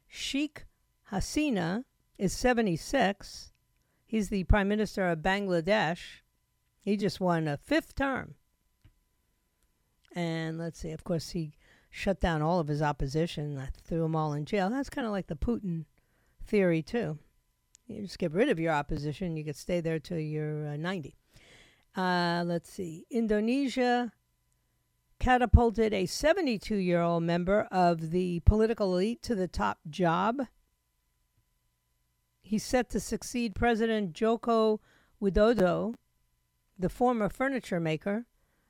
Sheikh 0.07 0.65
Hasina 1.11 1.85
is 2.19 2.31
76. 2.31 3.53
He's 4.05 4.29
the 4.29 4.43
Prime 4.43 4.67
Minister 4.67 5.07
of 5.07 5.19
Bangladesh. 5.19 6.21
He 6.79 6.95
just 6.95 7.19
won 7.19 7.47
a 7.47 7.57
fifth 7.57 7.95
term. 7.95 8.35
And 10.15 10.57
let's 10.57 10.79
see, 10.79 10.91
of 10.91 11.03
course, 11.03 11.29
he 11.29 11.53
shut 11.89 12.19
down 12.19 12.41
all 12.41 12.59
of 12.59 12.67
his 12.67 12.81
opposition, 12.81 13.57
I 13.57 13.69
threw 13.83 14.01
them 14.01 14.15
all 14.15 14.33
in 14.33 14.45
jail. 14.45 14.69
That's 14.69 14.89
kind 14.89 15.07
of 15.07 15.13
like 15.13 15.27
the 15.27 15.35
Putin 15.35 15.85
theory, 16.45 16.81
too. 16.81 17.17
You 17.87 18.03
just 18.03 18.19
get 18.19 18.33
rid 18.33 18.49
of 18.49 18.59
your 18.59 18.73
opposition, 18.73 19.35
you 19.35 19.43
could 19.43 19.55
stay 19.55 19.81
there 19.81 19.99
till 19.99 20.19
you're 20.19 20.67
uh, 20.67 20.77
90. 20.77 21.15
Uh, 21.95 22.43
let's 22.45 22.71
see. 22.71 23.05
Indonesia 23.09 24.11
catapulted 25.19 25.93
a 25.93 26.05
72 26.05 26.75
year 26.75 27.01
old 27.01 27.23
member 27.23 27.67
of 27.71 28.11
the 28.11 28.39
political 28.41 28.93
elite 28.93 29.21
to 29.23 29.35
the 29.35 29.47
top 29.47 29.79
job. 29.89 30.47
He's 32.41 32.63
set 32.63 32.89
to 32.91 32.99
succeed 32.99 33.53
President 33.53 34.13
Joko 34.13 34.79
Widodo, 35.21 35.95
the 36.77 36.89
former 36.89 37.27
furniture 37.27 37.79
maker 37.79 38.25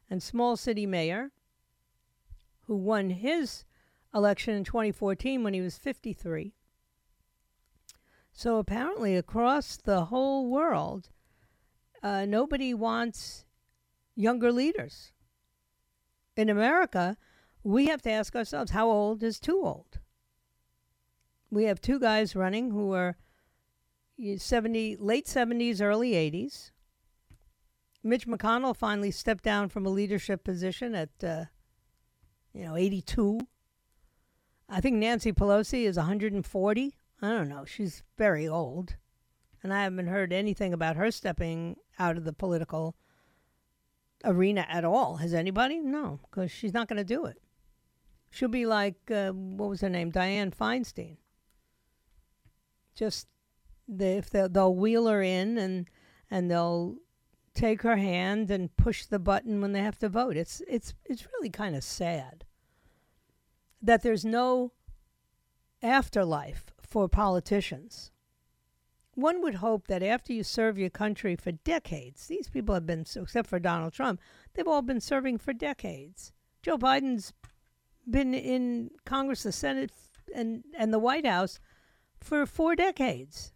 and 0.10 0.22
small 0.22 0.58
city 0.58 0.86
mayor, 0.86 1.32
who 2.68 2.76
won 2.76 3.10
his 3.10 3.66
election 4.14 4.56
in 4.56 4.64
2014 4.64 5.44
when 5.44 5.54
he 5.54 5.62
was 5.62 5.78
53. 5.78 6.54
So 8.32 8.58
apparently, 8.58 9.16
across 9.16 9.78
the 9.78 10.06
whole 10.06 10.48
world, 10.48 11.10
uh, 12.02 12.26
nobody 12.26 12.74
wants 12.74 13.46
younger 14.16 14.52
leaders. 14.52 15.12
In 16.38 16.50
America, 16.50 17.18
we 17.64 17.88
have 17.88 18.02
to 18.04 18.12
ask 18.12 18.36
ourselves 18.36 18.72
how 18.72 18.90
old 18.90 19.24
is 19.24 19.40
too 19.40 19.62
old? 19.64 20.00
We 21.52 21.66
have 21.66 21.82
two 21.82 22.00
guys 22.00 22.36
running 22.36 22.72
who 22.72 22.94
are 22.94 23.18
70, 24.38 24.98
late 24.98 25.26
70s, 25.26 25.82
early 25.82 26.12
80s. 26.12 26.72
Mitch 28.04 28.28
McConnell 28.28 28.76
finally 28.76 29.12
stepped 29.12 29.44
down 29.44 29.70
from 29.70 29.86
a 29.86 29.90
leadership 29.90 30.44
position 30.44 30.96
at, 30.96 31.10
uh, 31.24 31.46
you 32.54 32.64
know, 32.64 32.76
82. 32.76 33.40
I 34.70 34.82
think 34.82 34.96
Nancy 34.96 35.34
Pelosi 35.34 35.84
is 35.84 35.98
140. 35.98 36.96
I 37.22 37.30
don't 37.30 37.50
know. 37.50 37.66
She's 37.66 38.04
very 38.18 38.48
old. 38.48 38.96
And 39.62 39.74
I 39.74 39.84
haven't 39.84 40.08
heard 40.08 40.32
anything 40.32 40.74
about 40.74 40.96
her 40.96 41.12
stepping 41.12 41.76
out 41.98 42.16
of 42.16 42.24
the 42.24 42.32
political 42.32 42.96
arena 44.24 44.66
at 44.70 44.86
all. 44.86 45.18
Has 45.18 45.34
anybody? 45.34 45.80
No, 45.80 46.20
because 46.30 46.52
she's 46.52 46.74
not 46.74 46.88
going 46.88 46.98
to 46.98 47.04
do 47.04 47.26
it. 47.26 47.42
She'll 48.30 48.48
be 48.48 48.66
like, 48.66 49.12
uh, 49.12 49.32
what 49.32 49.70
was 49.70 49.82
her 49.82 49.90
name? 49.90 50.12
Dianne 50.12 50.56
Feinstein. 50.56 51.18
Just 52.96 53.28
the, 53.88 54.18
if 54.18 54.30
they'll, 54.30 54.48
they'll 54.48 54.76
wheel 54.76 55.08
her 55.08 55.22
in 55.22 55.58
and 55.58 55.90
and 56.32 56.52
they'll 56.52 56.98
take 57.60 57.82
her 57.82 57.98
hand 57.98 58.50
and 58.50 58.76
push 58.78 59.06
the 59.06 59.20
button 59.20 59.60
when 59.60 59.74
they 59.74 59.82
have 59.82 60.00
to 60.00 60.10
vote. 60.10 60.38
It's 60.38 60.62
it's 60.68 60.94
it's 61.06 61.28
really 61.34 61.50
kind 61.50 61.76
of 61.76 61.84
sad 61.84 62.46
that 63.82 64.02
there's 64.02 64.26
no 64.26 64.72
afterlife 65.82 66.66
for 66.82 67.08
politicians. 67.08 68.12
One 69.16 69.42
would 69.42 69.56
hope 69.56 69.88
that 69.88 70.02
after 70.02 70.32
you 70.32 70.44
serve 70.44 70.78
your 70.78 70.90
country 70.90 71.36
for 71.36 71.52
decades, 71.52 72.28
these 72.28 72.48
people 72.48 72.74
have 72.74 72.86
been, 72.86 73.02
except 73.02 73.50
for 73.50 73.60
Donald 73.60 73.92
Trump, 73.92 74.22
they've 74.54 74.68
all 74.68 74.82
been 74.82 75.02
serving 75.02 75.40
for 75.40 75.52
decades. 75.52 76.32
Joe 76.62 76.78
Biden's 76.78 77.34
been 78.10 78.34
in 78.34 78.92
Congress, 79.06 79.44
the 79.44 79.52
Senate, 79.52 79.92
and, 80.34 80.64
and 80.78 80.94
the 80.94 81.00
White 81.00 81.26
House 81.26 81.60
for 82.22 82.46
four 82.46 82.76
decades. 82.76 83.52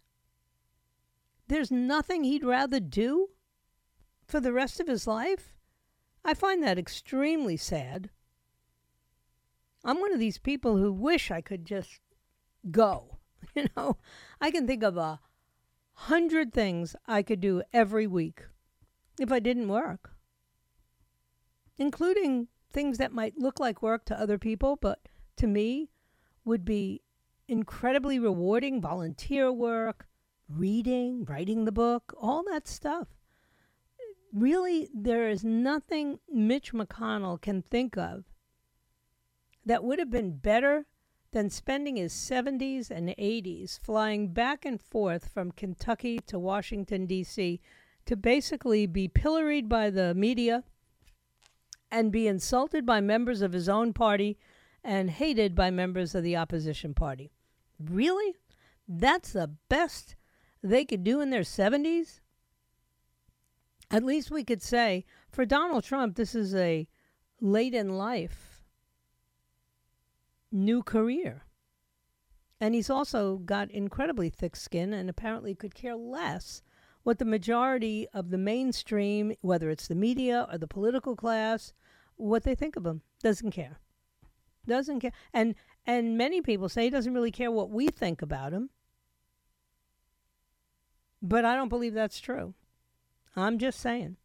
There's 1.48 1.70
nothing 1.70 2.24
he'd 2.24 2.44
rather 2.44 2.80
do 2.80 3.30
for 4.34 4.40
the 4.40 4.52
rest 4.52 4.80
of 4.80 4.88
his 4.88 5.06
life. 5.06 5.54
I 6.24 6.34
find 6.34 6.60
that 6.60 6.76
extremely 6.76 7.56
sad. 7.56 8.10
I'm 9.84 10.00
one 10.00 10.12
of 10.12 10.18
these 10.18 10.38
people 10.38 10.76
who 10.76 10.92
wish 10.92 11.30
I 11.30 11.40
could 11.40 11.64
just 11.64 12.00
go. 12.68 13.18
You 13.54 13.66
know, 13.76 13.98
I 14.40 14.50
can 14.50 14.66
think 14.66 14.82
of 14.82 14.96
a 14.96 15.20
hundred 15.92 16.52
things 16.52 16.96
I 17.06 17.22
could 17.22 17.40
do 17.40 17.62
every 17.72 18.08
week 18.08 18.42
if 19.20 19.30
I 19.30 19.38
didn't 19.38 19.68
work, 19.68 20.10
including 21.78 22.48
things 22.72 22.98
that 22.98 23.12
might 23.12 23.38
look 23.38 23.60
like 23.60 23.82
work 23.82 24.04
to 24.06 24.20
other 24.20 24.38
people, 24.38 24.74
but 24.74 24.98
to 25.36 25.46
me 25.46 25.90
would 26.44 26.64
be 26.64 27.02
incredibly 27.46 28.18
rewarding 28.18 28.80
volunteer 28.80 29.52
work, 29.52 30.08
reading, 30.48 31.24
writing 31.24 31.66
the 31.66 31.70
book, 31.70 32.12
all 32.20 32.42
that 32.50 32.66
stuff. 32.66 33.06
Really, 34.34 34.88
there 34.92 35.28
is 35.28 35.44
nothing 35.44 36.18
Mitch 36.28 36.72
McConnell 36.72 37.40
can 37.40 37.62
think 37.62 37.96
of 37.96 38.24
that 39.64 39.84
would 39.84 40.00
have 40.00 40.10
been 40.10 40.38
better 40.38 40.86
than 41.30 41.50
spending 41.50 41.96
his 41.96 42.12
70s 42.12 42.90
and 42.90 43.10
80s 43.10 43.78
flying 43.78 44.32
back 44.32 44.64
and 44.64 44.80
forth 44.80 45.28
from 45.28 45.52
Kentucky 45.52 46.18
to 46.26 46.38
Washington, 46.38 47.06
D.C., 47.06 47.60
to 48.06 48.16
basically 48.16 48.86
be 48.86 49.06
pilloried 49.06 49.68
by 49.68 49.88
the 49.88 50.14
media 50.14 50.64
and 51.90 52.10
be 52.10 52.26
insulted 52.26 52.84
by 52.84 53.00
members 53.00 53.40
of 53.40 53.52
his 53.52 53.68
own 53.68 53.92
party 53.92 54.36
and 54.82 55.10
hated 55.10 55.54
by 55.54 55.70
members 55.70 56.12
of 56.12 56.24
the 56.24 56.36
opposition 56.36 56.92
party. 56.92 57.30
Really? 57.78 58.34
That's 58.88 59.32
the 59.32 59.52
best 59.68 60.16
they 60.60 60.84
could 60.84 61.04
do 61.04 61.20
in 61.20 61.30
their 61.30 61.42
70s? 61.42 62.20
At 63.94 64.02
least 64.02 64.28
we 64.28 64.42
could 64.42 64.60
say 64.60 65.04
for 65.30 65.44
Donald 65.44 65.84
Trump, 65.84 66.16
this 66.16 66.34
is 66.34 66.52
a 66.52 66.88
late 67.40 67.74
in 67.74 67.96
life 67.96 68.60
new 70.50 70.82
career. 70.82 71.44
And 72.60 72.74
he's 72.74 72.90
also 72.90 73.36
got 73.36 73.70
incredibly 73.70 74.30
thick 74.30 74.56
skin 74.56 74.92
and 74.92 75.08
apparently 75.08 75.54
could 75.54 75.76
care 75.76 75.94
less 75.94 76.60
what 77.04 77.20
the 77.20 77.24
majority 77.24 78.08
of 78.12 78.30
the 78.30 78.38
mainstream, 78.38 79.32
whether 79.42 79.70
it's 79.70 79.86
the 79.86 79.94
media 79.94 80.48
or 80.50 80.58
the 80.58 80.66
political 80.66 81.14
class, 81.14 81.72
what 82.16 82.42
they 82.42 82.56
think 82.56 82.74
of 82.74 82.84
him. 82.84 83.00
Doesn't 83.22 83.52
care. 83.52 83.78
Doesn't 84.66 84.98
care. 84.98 85.12
And 85.32 85.54
and 85.86 86.18
many 86.18 86.40
people 86.40 86.68
say 86.68 86.82
he 86.82 86.90
doesn't 86.90 87.14
really 87.14 87.30
care 87.30 87.52
what 87.52 87.70
we 87.70 87.86
think 87.86 88.22
about 88.22 88.52
him. 88.52 88.70
But 91.22 91.44
I 91.44 91.54
don't 91.54 91.68
believe 91.68 91.94
that's 91.94 92.18
true. 92.18 92.54
I'm 93.36 93.58
just 93.58 93.80
saying. 93.80 94.16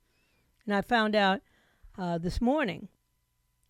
And 0.66 0.76
I 0.76 0.82
found 0.82 1.16
out 1.16 1.42
uh, 1.98 2.18
this 2.18 2.40
morning 2.40 2.90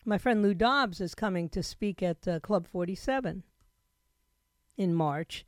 my 0.06 0.18
friend 0.18 0.42
Lou 0.42 0.54
Dobbs 0.54 1.02
is 1.02 1.14
coming 1.14 1.50
to 1.50 1.62
speak 1.62 2.02
at 2.02 2.28
uh, 2.28 2.40
Club 2.40 2.68
47 2.68 3.44
in 4.78 4.94
March. 4.94 5.46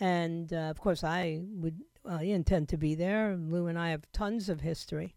And 0.00 0.52
uh, 0.52 0.68
of 0.70 0.80
course, 0.80 1.04
I 1.04 1.40
would 1.42 1.80
uh, 2.08 2.16
intend 2.16 2.68
to 2.68 2.76
be 2.76 2.94
there. 2.94 3.36
Lou 3.36 3.66
and 3.66 3.78
I 3.78 3.90
have 3.90 4.10
tons 4.12 4.48
of 4.48 4.60
history. 4.60 5.14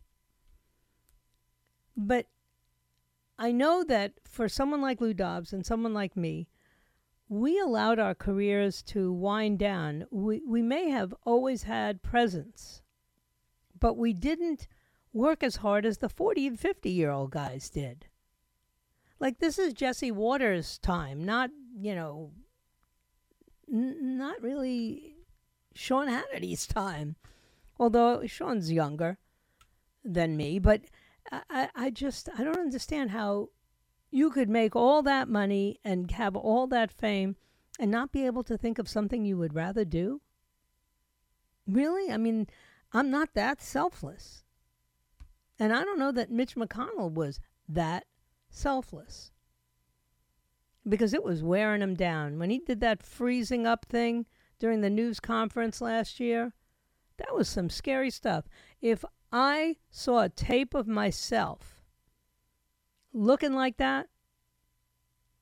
But 1.95 2.27
I 3.39 3.51
know 3.51 3.83
that 3.83 4.13
for 4.23 4.47
someone 4.47 4.81
like 4.81 5.01
Lou 5.01 5.13
Dobbs 5.13 5.51
and 5.51 5.65
someone 5.65 5.93
like 5.93 6.15
me, 6.15 6.47
we 7.27 7.59
allowed 7.59 7.99
our 7.99 8.15
careers 8.15 8.81
to 8.83 9.11
wind 9.11 9.59
down. 9.59 10.05
We, 10.11 10.41
we 10.47 10.61
may 10.61 10.89
have 10.89 11.13
always 11.25 11.63
had 11.63 12.03
presence, 12.03 12.81
but 13.79 13.97
we 13.97 14.13
didn't 14.13 14.67
work 15.13 15.43
as 15.43 15.57
hard 15.57 15.85
as 15.85 15.97
the 15.97 16.09
40 16.09 16.47
and 16.47 16.59
50 16.59 16.89
year 16.89 17.11
old 17.11 17.31
guys 17.31 17.69
did. 17.69 18.07
Like, 19.19 19.39
this 19.39 19.57
is 19.57 19.73
Jesse 19.73 20.11
Watters' 20.11 20.77
time, 20.77 21.25
not, 21.25 21.49
you 21.79 21.95
know, 21.95 22.31
n- 23.71 24.17
not 24.17 24.41
really 24.41 25.15
Sean 25.73 26.07
Hannity's 26.07 26.67
time. 26.67 27.15
Although 27.79 28.25
Sean's 28.27 28.71
younger 28.71 29.17
than 30.03 30.37
me, 30.37 30.59
but 30.59 30.81
I, 31.31 31.69
I 31.75 31.89
just, 31.89 32.29
I 32.37 32.43
don't 32.43 32.57
understand 32.57 33.11
how 33.11 33.49
you 34.09 34.29
could 34.29 34.49
make 34.49 34.75
all 34.75 35.01
that 35.03 35.27
money 35.27 35.79
and 35.83 36.09
have 36.11 36.35
all 36.35 36.67
that 36.67 36.91
fame 36.91 37.35
and 37.79 37.91
not 37.91 38.11
be 38.11 38.25
able 38.25 38.43
to 38.43 38.57
think 38.57 38.79
of 38.79 38.89
something 38.89 39.25
you 39.25 39.37
would 39.37 39.53
rather 39.53 39.85
do? 39.85 40.21
Really? 41.67 42.11
I 42.11 42.17
mean, 42.17 42.47
I'm 42.93 43.09
not 43.09 43.33
that 43.33 43.61
selfless. 43.61 44.43
And 45.59 45.73
I 45.73 45.83
don't 45.83 45.99
know 45.99 46.11
that 46.11 46.31
Mitch 46.31 46.55
McConnell 46.55 47.11
was 47.11 47.39
that 47.67 48.05
selfless 48.49 49.31
because 50.87 51.13
it 51.13 51.23
was 51.23 51.43
wearing 51.43 51.81
him 51.81 51.95
down. 51.95 52.39
When 52.39 52.49
he 52.49 52.59
did 52.59 52.79
that 52.81 53.03
freezing 53.03 53.65
up 53.67 53.85
thing 53.85 54.25
during 54.59 54.81
the 54.81 54.89
news 54.89 55.19
conference 55.19 55.81
last 55.81 56.19
year, 56.19 56.53
that 57.17 57.35
was 57.35 57.49
some 57.49 57.69
scary 57.69 58.09
stuff. 58.09 58.45
If 58.81 59.03
I 59.31 59.77
saw 59.89 60.21
a 60.21 60.29
tape 60.29 60.73
of 60.73 60.87
myself 60.87 61.83
looking 63.13 63.53
like 63.53 63.77
that 63.77 64.07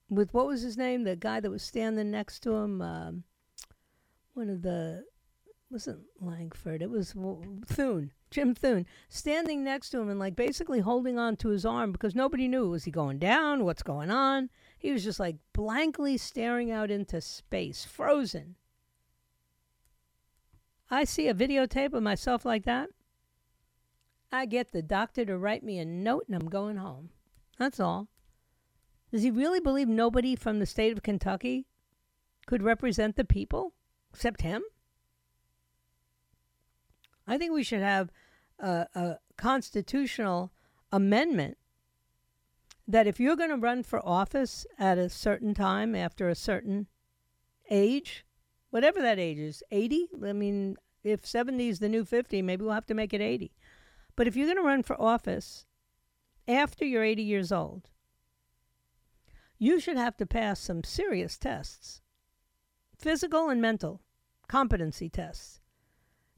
with 0.10 0.34
what 0.34 0.48
was 0.48 0.62
his 0.62 0.78
name? 0.78 1.04
The 1.04 1.16
guy 1.16 1.40
that 1.40 1.52
was 1.52 1.64
standing 1.64 2.12
next 2.12 2.40
to 2.42 2.54
him, 2.54 2.82
um, 2.82 3.24
one 4.34 4.50
of 4.50 4.62
the 4.62 5.04
wasn't 5.76 6.06
Lankford. 6.22 6.82
It 6.82 6.90
was 6.90 7.12
Thune, 7.66 8.14
Jim 8.32 8.56
Thune, 8.56 8.86
standing 9.10 9.62
next 9.62 9.90
to 9.90 10.00
him 10.00 10.10
and 10.10 10.18
like 10.18 10.34
basically 10.34 10.80
holding 10.80 11.20
on 11.20 11.36
to 11.36 11.50
his 11.50 11.66
arm 11.66 11.92
because 11.92 12.16
nobody 12.16 12.48
knew 12.48 12.70
was 12.70 12.86
he 12.86 12.92
going 12.92 13.20
down, 13.20 13.66
what's 13.66 13.84
going 13.84 14.10
on. 14.10 14.50
He 14.80 14.94
was 14.94 15.04
just 15.04 15.20
like 15.20 15.36
blankly 15.52 16.16
staring 16.16 16.72
out 16.72 16.90
into 16.90 17.20
space, 17.20 17.84
frozen. 17.84 18.56
I 20.90 21.04
see 21.04 21.28
a 21.28 21.34
videotape 21.34 21.92
of 21.92 22.02
myself 22.02 22.46
like 22.46 22.64
that. 22.64 22.88
I 24.32 24.46
get 24.46 24.72
the 24.72 24.82
doctor 24.82 25.26
to 25.26 25.38
write 25.38 25.62
me 25.62 25.78
a 25.78 25.84
note 25.84 26.24
and 26.28 26.38
I'm 26.38 26.50
going 26.50 26.78
home. 26.78 27.10
That's 27.60 27.82
all. 27.82 28.08
Does 29.12 29.24
he 29.24 29.30
really 29.30 29.60
believe 29.60 29.90
nobody 29.90 30.38
from 30.38 30.60
the 30.60 30.66
state 30.66 30.94
of 30.94 31.04
Kentucky 31.04 31.66
could 32.48 32.64
represent 32.64 33.18
the 33.18 33.26
people 33.26 33.74
except 34.14 34.42
him? 34.42 34.64
I 37.28 37.38
think 37.38 37.54
we 37.54 37.64
should 37.64 37.82
have 37.82 38.12
a, 38.60 38.88
a 38.96 39.16
constitutional 39.38 40.52
amendment 40.92 41.58
that 42.88 43.08
if 43.08 43.20
you're 43.20 43.36
going 43.36 43.50
to 43.50 43.58
run 43.58 43.84
for 43.84 44.06
office 44.06 44.66
at 44.78 44.98
a 44.98 45.10
certain 45.10 45.54
time 45.54 45.96
after 45.96 46.30
a 46.30 46.36
certain 46.36 46.88
age, 47.70 48.26
whatever 48.70 49.02
that 49.02 49.20
age 49.20 49.40
is, 49.40 49.64
80, 49.72 50.10
I 50.24 50.34
mean, 50.34 50.78
if 51.04 51.26
70 51.26 51.68
is 51.68 51.80
the 51.80 51.90
new 51.90 52.06
50, 52.06 52.42
maybe 52.42 52.64
we'll 52.64 52.74
have 52.74 52.86
to 52.88 52.94
make 52.94 53.14
it 53.14 53.22
80. 53.22 53.52
But 54.16 54.28
if 54.28 54.36
you're 54.36 54.48
going 54.48 54.58
to 54.58 54.64
run 54.64 54.84
for 54.84 55.02
office 55.02 55.66
after 56.48 56.86
you're 56.86 57.04
80 57.04 57.24
years 57.24 57.52
old, 57.52 57.90
you 59.58 59.80
should 59.80 59.98
have 59.98 60.18
to 60.18 60.26
pass 60.26 60.60
some 60.60 60.84
serious 60.84 61.38
tests 61.38 62.02
physical 62.98 63.50
and 63.50 63.62
mental 63.62 64.02
competency 64.48 65.10
tests 65.10 65.60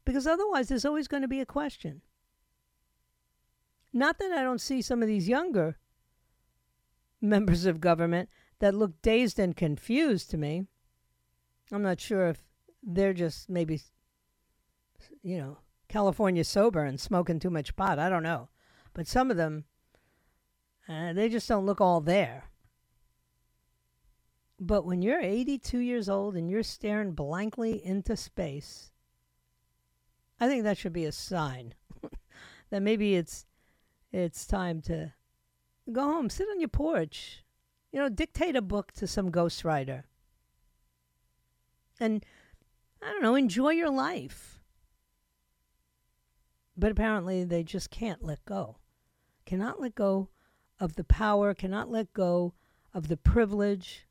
because 0.07 0.25
otherwise 0.25 0.69
there's 0.69 0.85
always 0.85 1.09
going 1.09 1.21
to 1.21 1.27
be 1.27 1.41
a 1.41 1.45
question. 1.45 2.01
Not 3.91 4.19
that 4.19 4.31
I 4.31 4.41
don't 4.41 4.61
see 4.61 4.81
some 4.81 5.01
of 5.01 5.07
these 5.09 5.27
younger 5.27 5.79
members 7.19 7.65
of 7.65 7.81
government 7.81 8.29
that 8.59 8.73
look 8.73 9.01
dazed 9.01 9.37
and 9.37 9.53
confused 9.53 10.31
to 10.31 10.37
me. 10.37 10.63
I'm 11.73 11.81
not 11.81 11.99
sure 11.99 12.29
if 12.29 12.41
they're 12.81 13.13
just 13.13 13.49
maybe, 13.49 13.81
you 15.23 15.37
know, 15.39 15.57
California 15.89 16.45
sober 16.45 16.85
and 16.85 17.01
smoking 17.01 17.37
too 17.37 17.49
much 17.49 17.75
pot. 17.75 17.99
I 17.99 18.07
don't 18.07 18.23
know. 18.23 18.47
But 18.93 19.07
some 19.07 19.29
of 19.29 19.35
them, 19.35 19.65
uh, 20.87 21.11
they 21.11 21.27
just 21.27 21.49
don't 21.49 21.65
look 21.65 21.81
all 21.81 21.99
there. 21.99 22.45
But 24.57 24.85
when 24.85 25.01
you're 25.01 25.19
82 25.19 25.79
years 25.79 26.07
old 26.07 26.37
and 26.37 26.49
you're 26.49 26.63
staring 26.63 27.11
blankly 27.11 27.85
into 27.85 28.15
space, 28.15 28.89
I 30.39 30.47
think 30.47 30.63
that 30.63 30.77
should 30.77 30.93
be 30.93 31.05
a 31.05 31.11
sign 31.11 31.73
that 32.69 32.81
maybe 32.81 33.15
it's 33.15 33.45
it's 34.11 34.45
time 34.45 34.81
to 34.83 35.13
go 35.91 36.03
home, 36.03 36.29
sit 36.29 36.47
on 36.49 36.59
your 36.59 36.69
porch, 36.69 37.43
you 37.91 37.99
know, 37.99 38.09
dictate 38.09 38.55
a 38.55 38.61
book 38.61 38.91
to 38.93 39.07
some 39.07 39.31
ghostwriter. 39.31 40.03
And 41.99 42.25
I 43.01 43.11
don't 43.11 43.23
know, 43.23 43.35
enjoy 43.35 43.71
your 43.71 43.89
life. 43.89 44.59
But 46.75 46.91
apparently 46.91 47.43
they 47.43 47.63
just 47.63 47.89
can't 47.89 48.23
let 48.23 48.43
go. 48.45 48.77
Cannot 49.45 49.81
let 49.81 49.95
go 49.95 50.29
of 50.79 50.95
the 50.95 51.03
power, 51.03 51.53
cannot 51.53 51.89
let 51.89 52.13
go 52.13 52.53
of 52.93 53.07
the 53.07 53.17
privilege. 53.17 54.07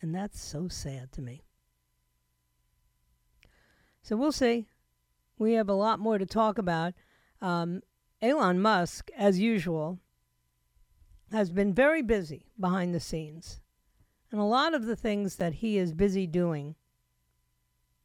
And 0.00 0.14
that's 0.14 0.40
so 0.40 0.68
sad 0.68 1.12
to 1.12 1.22
me. 1.22 1.42
So 4.02 4.16
we'll 4.16 4.32
see. 4.32 4.66
We 5.38 5.54
have 5.54 5.68
a 5.68 5.74
lot 5.74 5.98
more 5.98 6.18
to 6.18 6.26
talk 6.26 6.58
about. 6.58 6.94
Um, 7.40 7.82
Elon 8.22 8.60
Musk, 8.60 9.10
as 9.16 9.38
usual, 9.38 9.98
has 11.32 11.50
been 11.50 11.72
very 11.72 12.02
busy 12.02 12.46
behind 12.58 12.94
the 12.94 13.00
scenes. 13.00 13.60
And 14.30 14.40
a 14.40 14.44
lot 14.44 14.74
of 14.74 14.84
the 14.84 14.96
things 14.96 15.36
that 15.36 15.54
he 15.54 15.78
is 15.78 15.92
busy 15.92 16.26
doing 16.26 16.74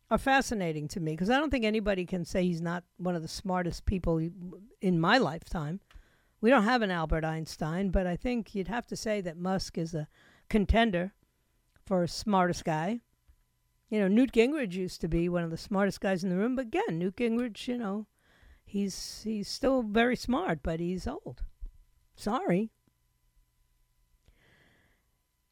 are 0.10 0.18
fascinating 0.18 0.88
to 0.90 1.00
me 1.00 1.14
because 1.14 1.30
I 1.30 1.38
don't 1.38 1.50
think 1.50 1.66
anybody 1.66 2.06
can 2.06 2.26
say 2.26 2.44
he's 2.44 2.62
not 2.62 2.84
one 2.98 3.16
of 3.16 3.22
the 3.22 3.28
smartest 3.28 3.86
people 3.86 4.30
in 4.82 5.00
my 5.00 5.18
lifetime. 5.18 5.80
We 6.42 6.50
don't 6.50 6.64
have 6.64 6.82
an 6.82 6.92
Albert 6.92 7.26
Einstein, 7.26 7.90
but 7.90 8.06
I 8.06 8.16
think 8.16 8.54
you'd 8.54 8.68
have 8.68 8.86
to 8.88 8.96
say 8.96 9.22
that 9.22 9.38
Musk 9.38 9.78
is 9.78 9.96
a 9.96 10.08
contender 10.50 11.14
for 11.86 12.06
smartest 12.08 12.66
guy 12.66 13.02
you 13.90 14.00
know, 14.00 14.08
Newt 14.08 14.32
Gingrich 14.32 14.74
used 14.74 15.02
to 15.02 15.08
be 15.08 15.30
one 15.30 15.44
of 15.44 15.52
the 15.52 15.58
smartest 15.58 16.02
guys 16.02 16.24
in 16.24 16.30
the 16.30 16.38
room, 16.38 16.56
but 16.56 16.66
again, 16.66 16.98
Newt 16.98 17.18
Gingrich, 17.18 17.68
you 17.68 17.78
know, 17.78 18.08
he's 18.64 19.22
he's 19.24 19.48
still 19.48 19.84
very 19.84 20.16
smart, 20.16 20.60
but 20.64 20.80
he's 20.80 21.08
old. 21.08 21.44
Sorry. 22.16 22.72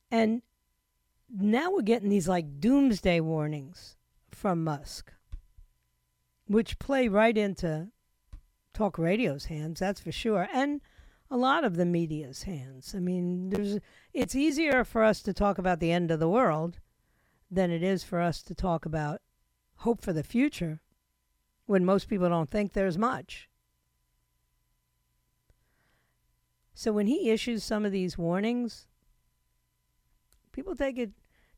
And 0.09 0.41
now 1.29 1.71
we're 1.71 1.81
getting 1.81 2.09
these 2.09 2.27
like 2.27 2.59
doomsday 2.59 3.19
warnings 3.19 3.97
from 4.31 4.63
Musk, 4.63 5.11
which 6.47 6.79
play 6.79 7.07
right 7.07 7.37
into 7.37 7.89
talk 8.73 8.97
radio's 8.97 9.45
hands, 9.45 9.79
that's 9.79 10.01
for 10.01 10.11
sure, 10.11 10.47
and 10.53 10.81
a 11.29 11.37
lot 11.37 11.63
of 11.63 11.75
the 11.75 11.85
media's 11.85 12.43
hands. 12.43 12.93
I 12.95 12.99
mean, 12.99 13.49
there's 13.49 13.79
it's 14.13 14.35
easier 14.35 14.83
for 14.83 15.03
us 15.03 15.21
to 15.23 15.33
talk 15.33 15.57
about 15.57 15.79
the 15.79 15.91
end 15.91 16.11
of 16.11 16.19
the 16.19 16.29
world 16.29 16.79
than 17.53 17.71
it 17.71 17.83
is 17.83 18.03
for 18.03 18.19
us 18.19 18.41
to 18.43 18.55
talk 18.55 18.85
about 18.85 19.21
hope 19.77 20.01
for 20.01 20.13
the 20.13 20.23
future 20.23 20.81
when 21.65 21.85
most 21.85 22.09
people 22.09 22.29
don't 22.29 22.49
think 22.49 22.73
there's 22.73 22.97
much. 22.97 23.49
So 26.73 26.91
when 26.91 27.07
he 27.07 27.29
issues 27.29 27.63
some 27.63 27.85
of 27.85 27.91
these 27.91 28.17
warnings, 28.17 28.87
people 30.51 30.75
take 30.75 30.97
it 30.97 31.11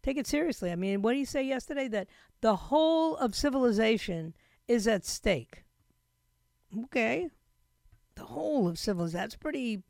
take 0.03 0.17
it 0.17 0.27
seriously. 0.27 0.71
I 0.71 0.75
mean, 0.75 1.01
what 1.01 1.13
did 1.13 1.19
he 1.19 1.25
say 1.25 1.43
yesterday 1.43 1.87
that 1.87 2.07
the 2.41 2.55
whole 2.55 3.15
of 3.17 3.33
civilization 3.33 4.35
is 4.67 4.87
at 4.87 5.05
stake? 5.05 5.63
Okay. 6.83 7.29
The 8.15 8.25
whole 8.25 8.67
of 8.67 8.77
civilization. 8.77 9.19
That's 9.19 9.35
pretty 9.35 9.83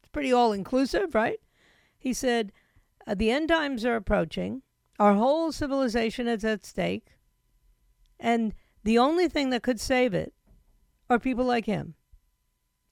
it's 0.00 0.08
pretty 0.12 0.32
all 0.32 0.52
inclusive, 0.52 1.14
right? 1.14 1.40
He 1.98 2.12
said 2.12 2.52
uh, 3.06 3.14
the 3.14 3.30
end 3.30 3.48
times 3.48 3.84
are 3.84 3.96
approaching. 3.96 4.62
Our 5.00 5.14
whole 5.14 5.50
civilization 5.50 6.28
is 6.28 6.44
at 6.44 6.66
stake. 6.66 7.16
And 8.20 8.52
the 8.84 8.98
only 8.98 9.28
thing 9.28 9.48
that 9.48 9.62
could 9.62 9.80
save 9.80 10.12
it 10.12 10.34
are 11.08 11.18
people 11.18 11.46
like 11.46 11.64
him. 11.64 11.94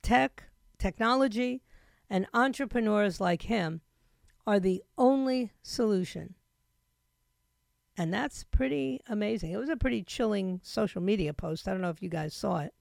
Tech, 0.02 0.44
technology, 0.78 1.62
and 2.08 2.26
entrepreneurs 2.32 3.20
like 3.20 3.42
him 3.42 3.82
are 4.46 4.58
the 4.58 4.82
only 4.96 5.52
solution. 5.62 6.34
And 7.94 8.14
that's 8.14 8.42
pretty 8.42 9.02
amazing. 9.06 9.52
It 9.52 9.58
was 9.58 9.68
a 9.68 9.76
pretty 9.76 10.02
chilling 10.02 10.60
social 10.62 11.02
media 11.02 11.34
post. 11.34 11.68
I 11.68 11.72
don't 11.72 11.82
know 11.82 11.90
if 11.90 12.02
you 12.02 12.08
guys 12.08 12.32
saw 12.32 12.60
it. 12.60 12.72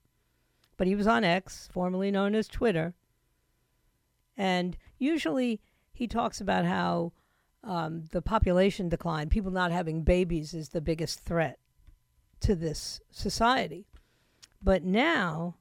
But 0.78 0.86
he 0.86 0.94
was 0.94 1.06
on 1.06 1.22
X, 1.22 1.68
formerly 1.70 2.10
known 2.10 2.34
as 2.34 2.48
Twitter, 2.48 2.94
And 4.38 4.78
usually 4.96 5.60
he 5.92 6.06
talks 6.06 6.40
about 6.40 6.64
how 6.64 7.12
um, 7.64 8.04
the 8.12 8.22
population 8.22 8.88
decline, 8.88 9.28
people 9.28 9.50
not 9.50 9.72
having 9.72 10.02
babies, 10.02 10.54
is 10.54 10.70
the 10.70 10.80
biggest 10.80 11.20
threat 11.20 11.58
to 12.40 12.54
this 12.54 13.00
society. 13.10 13.86
But 14.62 14.84
now 14.84 15.56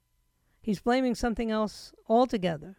he's 0.61 0.79
blaming 0.79 1.15
something 1.15 1.51
else 1.51 1.93
altogether. 2.07 2.77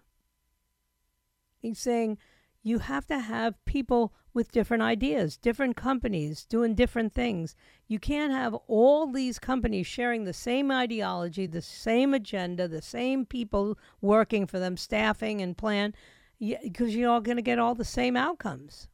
He's 1.60 1.78
saying 1.78 2.18
you 2.62 2.78
have 2.80 3.06
to 3.06 3.18
have 3.18 3.64
people 3.64 4.12
with 4.34 4.52
different 4.52 4.82
ideas, 4.82 5.36
different 5.36 5.76
companies 5.76 6.44
doing 6.44 6.74
different 6.74 7.12
things. 7.12 7.56
You 7.88 7.98
can't 7.98 8.32
have 8.32 8.54
all 8.66 9.10
these 9.10 9.38
companies 9.38 9.86
sharing 9.86 10.24
the 10.24 10.32
same 10.32 10.70
ideology, 10.70 11.46
the 11.46 11.62
same 11.62 12.14
agenda, 12.14 12.68
the 12.68 12.82
same 12.82 13.26
people 13.26 13.78
working 14.00 14.46
for 14.46 14.58
them, 14.58 14.76
staffing 14.76 15.40
and 15.40 15.56
plan, 15.56 15.94
because 16.38 16.94
you're 16.94 17.10
all 17.10 17.20
going 17.20 17.36
to 17.36 17.42
get 17.42 17.58
all 17.58 17.74
the 17.74 17.84
same 17.84 18.16
outcomes. 18.16 18.86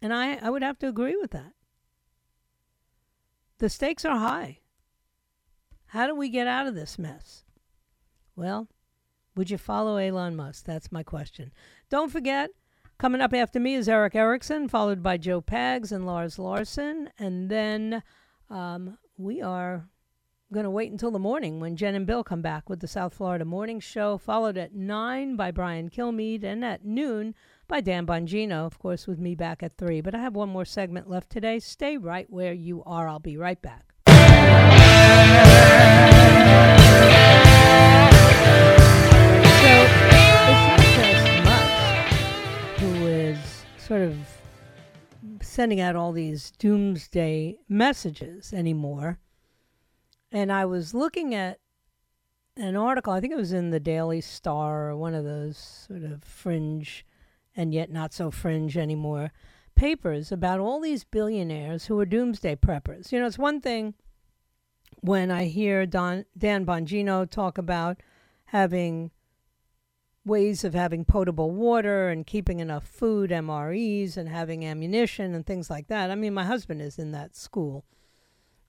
And 0.00 0.12
I, 0.12 0.36
I 0.36 0.50
would 0.50 0.62
have 0.62 0.78
to 0.80 0.88
agree 0.88 1.16
with 1.16 1.32
that. 1.32 1.52
The 3.58 3.68
stakes 3.68 4.04
are 4.04 4.18
high. 4.18 4.60
How 5.86 6.06
do 6.06 6.14
we 6.14 6.28
get 6.28 6.46
out 6.46 6.66
of 6.66 6.74
this 6.74 6.98
mess? 6.98 7.44
Well, 8.36 8.68
would 9.34 9.50
you 9.50 9.58
follow 9.58 9.96
Elon 9.96 10.36
Musk? 10.36 10.64
That's 10.64 10.92
my 10.92 11.02
question. 11.02 11.52
Don't 11.90 12.12
forget, 12.12 12.50
coming 12.98 13.20
up 13.20 13.34
after 13.34 13.58
me 13.58 13.74
is 13.74 13.88
Erick 13.88 14.14
Erickson, 14.14 14.68
followed 14.68 15.02
by 15.02 15.16
Joe 15.16 15.40
Pags 15.40 15.90
and 15.90 16.06
Lars 16.06 16.38
Larson. 16.38 17.10
And 17.18 17.50
then 17.50 18.02
um, 18.50 18.98
we 19.16 19.42
are 19.42 19.88
going 20.52 20.64
to 20.64 20.70
wait 20.70 20.92
until 20.92 21.10
the 21.10 21.18
morning 21.18 21.60
when 21.60 21.76
Jen 21.76 21.94
and 21.94 22.06
Bill 22.06 22.24
come 22.24 22.42
back 22.42 22.68
with 22.68 22.80
the 22.80 22.88
South 22.88 23.14
Florida 23.14 23.44
Morning 23.44 23.80
Show, 23.80 24.18
followed 24.18 24.56
at 24.56 24.74
9 24.74 25.36
by 25.36 25.50
Brian 25.50 25.90
Kilmeade, 25.90 26.44
and 26.44 26.64
at 26.64 26.84
noon 26.84 27.34
by 27.68 27.80
Dan 27.82 28.06
Bongino, 28.06 28.64
of 28.64 28.78
course, 28.78 29.06
with 29.06 29.18
me 29.18 29.34
back 29.34 29.62
at 29.62 29.76
3. 29.76 30.00
But 30.00 30.14
I 30.14 30.18
have 30.18 30.34
one 30.34 30.48
more 30.48 30.64
segment 30.64 31.08
left 31.08 31.28
today. 31.30 31.58
Stay 31.58 31.98
right 31.98 32.28
where 32.30 32.54
you 32.54 32.82
are. 32.84 33.06
I'll 33.06 33.18
be 33.18 33.36
right 33.36 33.60
back. 33.60 33.84
So 34.06 34.14
this 40.72 40.98
is 41.04 41.44
Muck, 41.44 42.08
who 42.78 43.06
is 43.06 43.38
sort 43.76 44.00
of 44.00 44.16
sending 45.42 45.80
out 45.80 45.94
all 45.94 46.12
these 46.12 46.52
doomsday 46.52 47.58
messages 47.68 48.54
anymore. 48.54 49.18
And 50.32 50.50
I 50.50 50.64
was 50.64 50.94
looking 50.94 51.34
at 51.34 51.58
an 52.56 52.76
article, 52.76 53.12
I 53.12 53.20
think 53.20 53.34
it 53.34 53.38
was 53.38 53.52
in 53.52 53.70
the 53.70 53.80
Daily 53.80 54.22
Star 54.22 54.88
or 54.90 54.96
one 54.96 55.14
of 55.14 55.24
those 55.24 55.58
sort 55.58 56.02
of 56.02 56.24
fringe 56.24 57.04
and 57.58 57.74
yet 57.74 57.90
not 57.90 58.14
so 58.14 58.30
fringe 58.30 58.78
anymore 58.78 59.32
papers 59.74 60.32
about 60.32 60.58
all 60.58 60.80
these 60.80 61.04
billionaires 61.04 61.86
who 61.86 61.98
are 62.00 62.06
doomsday 62.06 62.56
preppers. 62.56 63.12
You 63.12 63.20
know, 63.20 63.26
it's 63.26 63.38
one 63.38 63.60
thing 63.60 63.94
when 65.00 65.30
I 65.30 65.44
hear 65.44 65.86
Don, 65.86 66.24
Dan 66.36 66.66
Bongino 66.66 67.30
talk 67.30 67.58
about 67.58 68.00
having 68.46 69.12
ways 70.24 70.64
of 70.64 70.74
having 70.74 71.04
potable 71.04 71.52
water 71.52 72.08
and 72.08 72.26
keeping 72.26 72.58
enough 72.58 72.86
food, 72.86 73.30
MREs, 73.30 74.16
and 74.16 74.28
having 74.28 74.64
ammunition 74.64 75.34
and 75.34 75.46
things 75.46 75.70
like 75.70 75.86
that. 75.86 76.10
I 76.10 76.16
mean, 76.16 76.34
my 76.34 76.44
husband 76.44 76.82
is 76.82 76.98
in 76.98 77.12
that 77.12 77.36
school. 77.36 77.84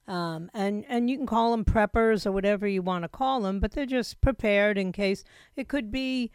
Um, 0.06 0.48
and, 0.54 0.84
and 0.88 1.10
you 1.10 1.16
can 1.16 1.26
call 1.26 1.50
them 1.50 1.64
preppers 1.64 2.24
or 2.24 2.32
whatever 2.32 2.66
you 2.68 2.82
want 2.82 3.02
to 3.02 3.08
call 3.08 3.40
them, 3.40 3.58
but 3.58 3.72
they're 3.72 3.84
just 3.84 4.20
prepared 4.20 4.78
in 4.78 4.92
case 4.92 5.24
it 5.56 5.68
could 5.68 5.90
be 5.90 6.30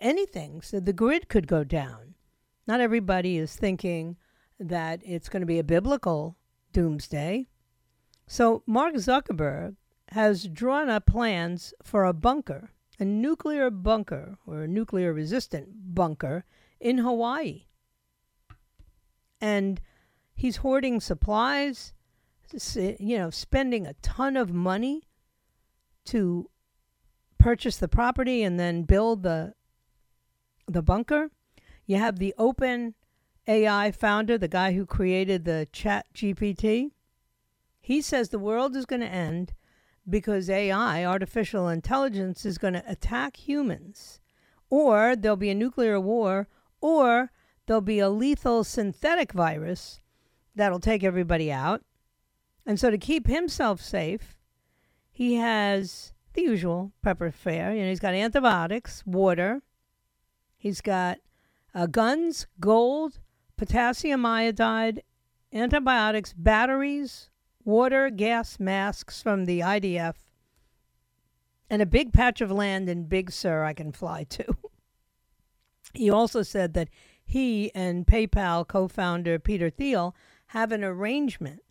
anything. 0.00 0.62
So 0.62 0.80
the 0.80 0.92
grid 0.92 1.28
could 1.28 1.46
go 1.46 1.64
down. 1.64 2.14
Not 2.66 2.80
everybody 2.80 3.36
is 3.36 3.54
thinking 3.54 4.16
that 4.58 5.00
it's 5.04 5.28
going 5.28 5.40
to 5.40 5.46
be 5.46 5.58
a 5.58 5.64
biblical 5.64 6.36
doomsday. 6.72 7.48
So 8.26 8.62
Mark 8.66 8.94
Zuckerberg 8.94 9.76
has 10.08 10.46
drawn 10.46 10.88
up 10.88 11.06
plans 11.06 11.72
for 11.82 12.04
a 12.04 12.12
bunker 12.12 12.70
a 13.00 13.04
nuclear 13.04 13.70
bunker 13.70 14.36
or 14.46 14.62
a 14.62 14.68
nuclear 14.68 15.12
resistant 15.12 15.68
bunker 15.94 16.44
in 16.78 16.98
Hawaii. 16.98 17.64
And 19.40 19.80
he's 20.34 20.58
hoarding 20.58 21.00
supplies, 21.00 21.94
you 22.76 23.18
know, 23.18 23.30
spending 23.30 23.86
a 23.86 23.94
ton 23.94 24.36
of 24.36 24.52
money 24.52 25.08
to 26.04 26.50
purchase 27.38 27.78
the 27.78 27.88
property 27.88 28.42
and 28.42 28.60
then 28.60 28.82
build 28.82 29.22
the 29.22 29.54
the 30.72 30.82
bunker. 30.82 31.30
You 31.86 31.96
have 31.96 32.18
the 32.18 32.34
open 32.38 32.94
AI 33.46 33.90
founder, 33.90 34.38
the 34.38 34.48
guy 34.48 34.72
who 34.72 34.86
created 34.86 35.44
the 35.44 35.68
Chat 35.72 36.06
GPT. 36.14 36.90
He 37.80 38.00
says 38.00 38.28
the 38.28 38.38
world 38.38 38.76
is 38.76 38.86
going 38.86 39.00
to 39.00 39.06
end 39.06 39.54
because 40.08 40.50
AI, 40.50 41.04
artificial 41.04 41.68
intelligence, 41.68 42.44
is 42.44 42.58
going 42.58 42.74
to 42.74 42.84
attack 42.86 43.36
humans, 43.36 44.20
or 44.68 45.16
there'll 45.16 45.36
be 45.36 45.50
a 45.50 45.54
nuclear 45.54 46.00
war, 46.00 46.48
or 46.80 47.32
there'll 47.66 47.80
be 47.80 47.98
a 47.98 48.08
lethal 48.08 48.64
synthetic 48.64 49.32
virus 49.32 50.00
that'll 50.54 50.80
take 50.80 51.04
everybody 51.04 51.50
out. 51.50 51.82
And 52.66 52.78
so, 52.78 52.90
to 52.90 52.98
keep 52.98 53.26
himself 53.26 53.80
safe, 53.80 54.36
he 55.10 55.34
has 55.36 56.12
the 56.34 56.42
usual 56.42 56.92
prepper 57.04 57.32
fare. 57.32 57.74
You 57.74 57.82
know, 57.82 57.88
he's 57.88 58.00
got 58.00 58.14
antibiotics, 58.14 59.02
water, 59.06 59.62
he's 60.60 60.80
got 60.80 61.18
uh, 61.74 61.86
guns, 61.86 62.46
gold, 62.60 63.18
potassium 63.56 64.24
iodide, 64.24 65.02
antibiotics, 65.52 66.32
batteries, 66.34 67.30
water, 67.64 68.10
gas 68.10 68.60
masks 68.60 69.22
from 69.22 69.46
the 69.46 69.60
IDF, 69.60 70.14
and 71.68 71.80
a 71.80 71.86
big 71.86 72.12
patch 72.12 72.40
of 72.40 72.50
land 72.50 72.88
in 72.88 73.04
Big 73.04 73.32
Sur 73.32 73.64
I 73.64 73.72
can 73.72 73.90
fly 73.90 74.24
to. 74.24 74.44
he 75.94 76.10
also 76.10 76.42
said 76.42 76.74
that 76.74 76.88
he 77.24 77.72
and 77.74 78.06
PayPal 78.06 78.66
co 78.66 78.86
founder 78.86 79.38
Peter 79.38 79.70
Thiel 79.70 80.14
have 80.48 80.72
an 80.72 80.84
arrangement 80.84 81.62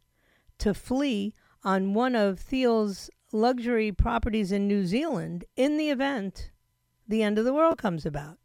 to 0.58 0.74
flee 0.74 1.34
on 1.64 1.94
one 1.94 2.16
of 2.16 2.40
Thiel's 2.40 3.10
luxury 3.32 3.92
properties 3.92 4.52
in 4.52 4.68
New 4.68 4.86
Zealand 4.86 5.46
in 5.56 5.78
the 5.78 5.90
event 5.90 6.52
the 7.08 7.24
end 7.24 7.38
of 7.38 7.46
the 7.46 7.54
world 7.54 7.78
comes 7.78 8.06
about. 8.06 8.38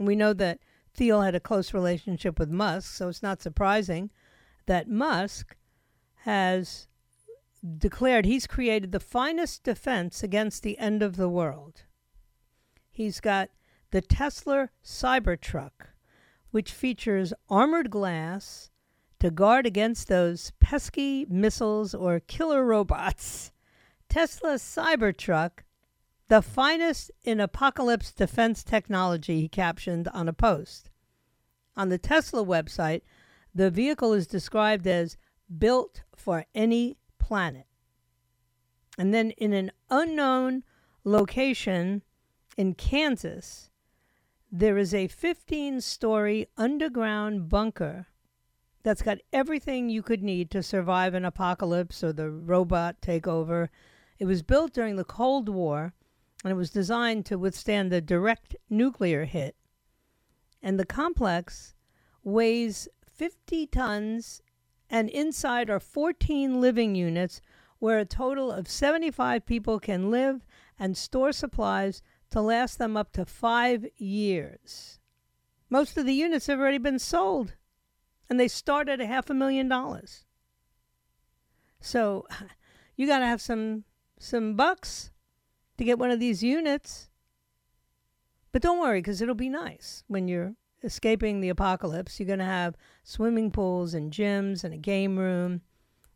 We 0.00 0.16
know 0.16 0.32
that 0.32 0.60
Thiel 0.94 1.20
had 1.20 1.34
a 1.34 1.40
close 1.40 1.74
relationship 1.74 2.38
with 2.38 2.50
Musk, 2.50 2.94
so 2.94 3.08
it's 3.08 3.22
not 3.22 3.42
surprising 3.42 4.10
that 4.66 4.88
Musk 4.88 5.56
has 6.24 6.88
declared 7.78 8.24
he's 8.24 8.46
created 8.46 8.92
the 8.92 9.00
finest 9.00 9.62
defense 9.62 10.22
against 10.22 10.62
the 10.62 10.78
end 10.78 11.02
of 11.02 11.16
the 11.16 11.28
world. 11.28 11.82
He's 12.90 13.20
got 13.20 13.50
the 13.90 14.00
Tesla 14.00 14.70
Cybertruck, 14.82 15.92
which 16.50 16.72
features 16.72 17.34
armored 17.50 17.90
glass 17.90 18.70
to 19.18 19.30
guard 19.30 19.66
against 19.66 20.08
those 20.08 20.52
pesky 20.60 21.26
missiles 21.28 21.94
or 21.94 22.20
killer 22.20 22.64
robots. 22.64 23.52
Tesla 24.08 24.54
Cybertruck, 24.54 25.60
the 26.30 26.40
finest 26.40 27.10
in 27.24 27.40
apocalypse 27.40 28.12
defense 28.12 28.62
technology, 28.62 29.40
he 29.40 29.48
captioned 29.48 30.06
on 30.14 30.28
a 30.28 30.32
post. 30.32 30.88
On 31.76 31.88
the 31.88 31.98
Tesla 31.98 32.44
website, 32.44 33.02
the 33.52 33.68
vehicle 33.68 34.12
is 34.12 34.28
described 34.28 34.86
as 34.86 35.16
built 35.58 36.04
for 36.14 36.46
any 36.54 36.96
planet. 37.18 37.66
And 38.96 39.12
then 39.12 39.32
in 39.32 39.52
an 39.52 39.72
unknown 39.90 40.62
location 41.02 42.02
in 42.56 42.74
Kansas, 42.74 43.68
there 44.52 44.78
is 44.78 44.94
a 44.94 45.08
15 45.08 45.80
story 45.80 46.46
underground 46.56 47.48
bunker 47.48 48.06
that's 48.84 49.02
got 49.02 49.18
everything 49.32 49.88
you 49.88 50.00
could 50.00 50.22
need 50.22 50.48
to 50.52 50.62
survive 50.62 51.14
an 51.14 51.24
apocalypse 51.24 52.04
or 52.04 52.12
the 52.12 52.30
robot 52.30 53.00
takeover. 53.00 53.68
It 54.20 54.26
was 54.26 54.44
built 54.44 54.72
during 54.72 54.94
the 54.94 55.02
Cold 55.02 55.48
War 55.48 55.92
and 56.44 56.50
it 56.52 56.56
was 56.56 56.70
designed 56.70 57.26
to 57.26 57.38
withstand 57.38 57.90
the 57.90 58.00
direct 58.00 58.56
nuclear 58.68 59.24
hit. 59.24 59.56
And 60.62 60.78
the 60.78 60.86
complex 60.86 61.74
weighs 62.22 62.88
50 63.06 63.66
tons 63.66 64.42
and 64.88 65.08
inside 65.10 65.70
are 65.70 65.80
14 65.80 66.60
living 66.60 66.94
units 66.94 67.40
where 67.78 67.98
a 67.98 68.04
total 68.04 68.50
of 68.50 68.68
75 68.68 69.46
people 69.46 69.78
can 69.80 70.10
live 70.10 70.44
and 70.78 70.96
store 70.96 71.32
supplies 71.32 72.02
to 72.30 72.40
last 72.40 72.78
them 72.78 72.96
up 72.96 73.12
to 73.12 73.24
five 73.24 73.86
years. 73.96 74.98
Most 75.68 75.96
of 75.96 76.06
the 76.06 76.14
units 76.14 76.46
have 76.46 76.58
already 76.58 76.78
been 76.78 76.98
sold, 76.98 77.54
and 78.28 78.38
they 78.38 78.48
start 78.48 78.88
at 78.88 79.00
a 79.00 79.06
half 79.06 79.30
a 79.30 79.34
million 79.34 79.68
dollars. 79.68 80.24
So 81.80 82.26
you 82.96 83.06
got 83.06 83.20
to 83.20 83.26
have 83.26 83.40
some 83.40 83.84
some 84.18 84.54
bucks 84.54 85.09
to 85.80 85.84
get 85.84 85.98
one 85.98 86.10
of 86.10 86.20
these 86.20 86.42
units. 86.42 87.08
But 88.52 88.60
don't 88.60 88.80
worry, 88.80 88.98
because 89.00 89.22
it'll 89.22 89.34
be 89.34 89.48
nice 89.48 90.04
when 90.08 90.28
you're 90.28 90.54
escaping 90.84 91.40
the 91.40 91.48
apocalypse. 91.48 92.20
You're 92.20 92.26
going 92.26 92.38
to 92.38 92.44
have 92.44 92.76
swimming 93.02 93.50
pools 93.50 93.94
and 93.94 94.12
gyms 94.12 94.62
and 94.62 94.74
a 94.74 94.76
game 94.76 95.18
room 95.18 95.62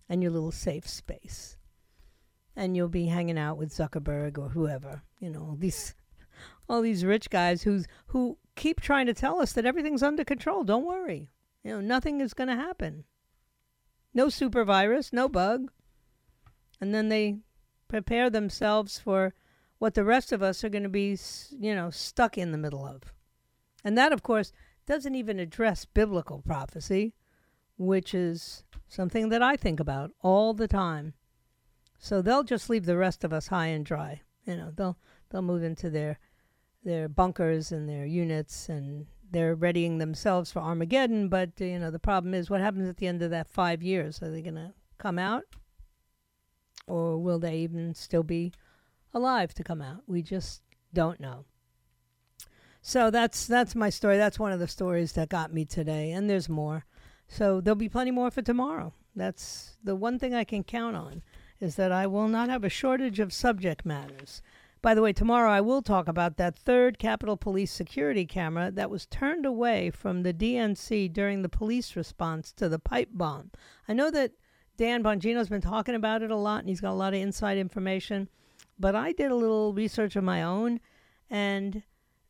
and 0.06 0.22
your 0.22 0.32
little 0.32 0.52
safe 0.52 0.86
space. 0.86 1.56
And 2.54 2.76
you'll 2.76 2.90
be 2.90 3.06
hanging 3.06 3.38
out 3.38 3.56
with 3.56 3.74
Zuckerberg 3.74 4.36
or 4.36 4.50
whoever, 4.50 5.02
you 5.18 5.30
know, 5.30 5.56
these 5.58 5.94
all 6.68 6.82
these 6.82 7.02
rich 7.02 7.30
guys 7.30 7.62
who's 7.62 7.86
who 8.08 8.36
keep 8.56 8.82
trying 8.82 9.06
to 9.06 9.14
tell 9.14 9.40
us 9.40 9.54
that 9.54 9.64
everything's 9.64 10.02
under 10.02 10.24
control. 10.24 10.62
Don't 10.62 10.84
worry. 10.84 11.30
You 11.62 11.70
know, 11.70 11.80
nothing 11.80 12.20
is 12.20 12.34
going 12.34 12.48
to 12.48 12.54
happen. 12.54 13.04
No 14.12 14.28
super 14.28 14.62
virus, 14.62 15.10
no 15.10 15.26
bug. 15.26 15.72
And 16.82 16.94
then 16.94 17.08
they 17.08 17.38
prepare 17.88 18.28
themselves 18.28 18.98
for 18.98 19.32
what 19.85 19.93
the 19.93 20.03
rest 20.03 20.32
of 20.32 20.43
us 20.43 20.64
are 20.64 20.70
going 20.70 20.82
to 20.82 20.89
be, 20.89 21.14
you 21.61 21.74
know, 21.74 21.91
stuck 21.91 22.39
in 22.39 22.53
the 22.53 22.57
middle 22.57 22.87
of. 22.87 23.03
And 23.85 23.99
that, 23.99 24.14
of 24.14 24.22
course, 24.22 24.51
doesn't 24.87 25.14
even 25.14 25.39
address 25.39 25.85
biblical 25.85 26.41
prophecy, 26.41 27.12
which 27.76 28.14
is 28.14 28.64
something 28.89 29.28
that 29.28 29.43
I 29.43 29.57
think 29.57 29.80
about 29.80 30.12
all 30.22 30.55
the 30.55 30.66
time. 30.66 31.12
So 31.99 32.22
they'll 32.22 32.45
just 32.45 32.70
leave 32.70 32.87
the 32.87 32.97
rest 32.97 33.24
of 33.24 33.32
us 33.35 33.49
high 33.49 33.66
and 33.66 33.85
dry. 33.85 34.22
You 34.47 34.57
know, 34.57 34.72
they'll 34.74 34.97
they'll 35.28 35.43
move 35.43 35.62
into 35.62 35.91
their 35.91 36.18
their 36.82 37.07
bunkers 37.07 37.70
and 37.70 37.87
their 37.87 38.07
units 38.07 38.70
and 38.70 39.07
they're 39.30 39.55
readying 39.55 39.99
themselves 39.99 40.51
for 40.51 40.61
Armageddon, 40.61 41.28
but 41.28 41.61
you 41.61 41.78
know, 41.78 41.91
the 41.91 41.99
problem 41.99 42.32
is 42.32 42.49
what 42.49 42.62
happens 42.62 42.89
at 42.89 42.97
the 42.97 43.07
end 43.07 43.20
of 43.20 43.30
that 43.32 43.49
5 43.49 43.82
years? 43.82 44.22
Are 44.22 44.30
they 44.30 44.41
going 44.41 44.55
to 44.55 44.72
come 44.97 45.18
out? 45.18 45.45
Or 46.87 47.18
will 47.18 47.39
they 47.39 47.59
even 47.59 47.95
still 47.95 48.22
be 48.22 48.55
alive 49.14 49.54
to 49.54 49.64
come 49.64 49.80
out? 49.80 50.02
We 50.06 50.22
just 50.22 50.62
don't 50.92 51.20
know. 51.20 51.44
So 52.82 53.10
that's 53.10 53.46
that's 53.46 53.74
my 53.74 53.88
story. 53.88 54.18
That's 54.18 54.38
one 54.38 54.52
of 54.52 54.60
the 54.60 54.68
stories 54.68 55.12
that 55.12 55.30
got 55.30 55.54
me 55.54 55.64
today, 55.64 56.10
and 56.12 56.28
there's 56.28 56.48
more. 56.48 56.84
So 57.28 57.60
there'll 57.60 57.76
be 57.76 57.88
plenty 57.88 58.10
more 58.10 58.30
for 58.30 58.42
tomorrow. 58.42 58.92
That's 59.16 59.78
the 59.82 59.96
one 59.96 60.18
thing 60.18 60.34
I 60.34 60.44
can 60.44 60.64
count 60.64 60.96
on 60.96 61.22
is 61.60 61.76
that 61.76 61.92
I 61.92 62.06
will 62.06 62.28
not 62.28 62.50
have 62.50 62.64
a 62.64 62.68
shortage 62.68 63.20
of 63.20 63.32
subject 63.32 63.86
matters. 63.86 64.42
By 64.82 64.94
the 64.94 65.00
way, 65.00 65.14
tomorrow 65.14 65.50
I 65.50 65.62
will 65.62 65.80
talk 65.80 66.08
about 66.08 66.36
that 66.36 66.58
third 66.58 66.98
Capitol 66.98 67.38
Police 67.38 67.72
security 67.72 68.26
camera 68.26 68.70
that 68.72 68.90
was 68.90 69.06
turned 69.06 69.46
away 69.46 69.90
from 69.90 70.22
the 70.22 70.34
DNC 70.34 71.10
during 71.10 71.40
the 71.40 71.48
police 71.48 71.96
response 71.96 72.52
to 72.52 72.68
the 72.68 72.78
pipe 72.78 73.08
bomb. 73.10 73.50
I 73.88 73.94
know 73.94 74.10
that 74.10 74.32
Dan 74.76 75.02
Bongino's 75.02 75.48
been 75.48 75.62
talking 75.62 75.94
about 75.94 76.22
it 76.22 76.30
a 76.30 76.36
lot 76.36 76.60
and 76.60 76.68
he's 76.68 76.82
got 76.82 76.90
a 76.90 77.00
lot 77.00 77.14
of 77.14 77.20
inside 77.20 77.56
information, 77.56 78.28
but 78.78 78.94
I 78.94 79.12
did 79.12 79.30
a 79.30 79.36
little 79.36 79.72
research 79.72 80.16
of 80.16 80.24
my 80.24 80.42
own 80.42 80.80
and 81.30 81.82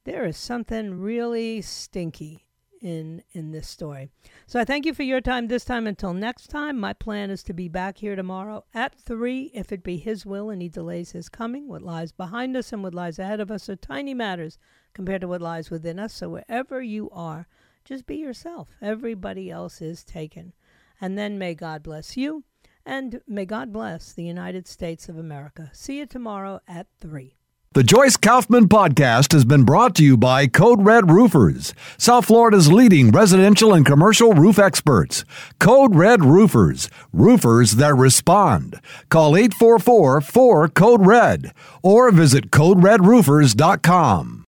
there 0.05 0.25
is 0.25 0.37
something 0.37 1.01
really 1.01 1.63
stinky 1.63 2.45
in 2.85 3.23
in 3.33 3.51
this 3.51 3.67
story. 3.67 4.11
So 4.47 4.61
I 4.61 4.65
thank 4.65 4.85
you 4.85 4.93
for 4.93 5.03
your 5.03 5.23
time 5.23 5.49
this 5.49 5.65
time 5.65 5.87
until 5.87 6.13
next 6.13 6.49
time. 6.49 6.79
My 6.79 6.93
plan 6.93 7.31
is 7.31 7.43
to 7.45 7.55
be 7.55 7.69
back 7.69 7.99
here 7.99 8.15
tomorrow 8.15 8.65
at 8.75 8.95
3 8.95 9.51
if 9.55 9.73
it 9.73 9.83
be 9.83 9.97
his 9.97 10.27
will 10.27 10.51
and 10.51 10.61
he 10.61 10.69
delays 10.69 11.13
his 11.13 11.31
coming. 11.31 11.67
What 11.67 11.83
lies 11.83 12.13
behind 12.13 12.57
us 12.57 12.73
and 12.73 12.83
what 12.83 12.95
lies 12.95 13.19
ahead 13.19 13.41
of 13.41 13.51
us 13.51 13.69
are 13.71 13.77
tiny 13.77 14.13
matters 14.13 14.59
compared 14.93 15.23
to 15.23 15.29
what 15.29 15.41
lies 15.41 15.71
within 15.71 15.99
us. 15.99 16.13
So 16.13 16.29
wherever 16.29 16.83
you 16.83 17.09
are, 17.11 17.49
just 17.85 18.07
be 18.07 18.17
yourself. 18.17 18.69
Everybody 18.83 19.51
else 19.51 19.81
is 19.81 20.05
taken. 20.05 20.53
And 21.01 21.17
then 21.17 21.39
may 21.39 21.55
God 21.55 21.83
bless 21.83 22.17
you 22.17 22.45
and 22.87 23.21
may 23.27 23.45
God 23.45 23.73
bless 23.73 24.13
the 24.13 24.25
United 24.25 24.67
States 24.69 25.09
of 25.09 25.19
America. 25.19 25.71
See 25.73 25.99
you 25.99 26.07
tomorrow 26.07 26.61
at 26.69 26.87
3. 27.01 27.37
The 27.75 27.83
Joyce 27.83 28.17
Kaufman 28.17 28.69
podcast 28.69 29.33
has 29.33 29.45
been 29.45 29.65
brought 29.65 29.97
to 29.97 30.05
you 30.05 30.17
by 30.17 30.47
Code 30.47 30.85
Red 30.87 31.11
Roofers, 31.11 31.75
South 31.99 32.27
Florida's 32.27 32.71
leading 32.71 33.11
residential 33.11 33.75
and 33.75 33.85
commercial 33.85 34.33
roof 34.33 34.61
experts. 34.61 35.25
Code 35.59 35.97
Red 35.97 36.25
Roofers, 36.25 36.89
roofers 37.13 37.73
that 37.73 37.97
respond. 37.97 38.79
Call 39.09 39.37
844 39.37 40.21
4 40.21 40.69
Code 40.69 41.05
Red 41.05 41.53
or 41.83 42.13
visit 42.13 42.53
CodeRedRoofers.com. 42.53 44.34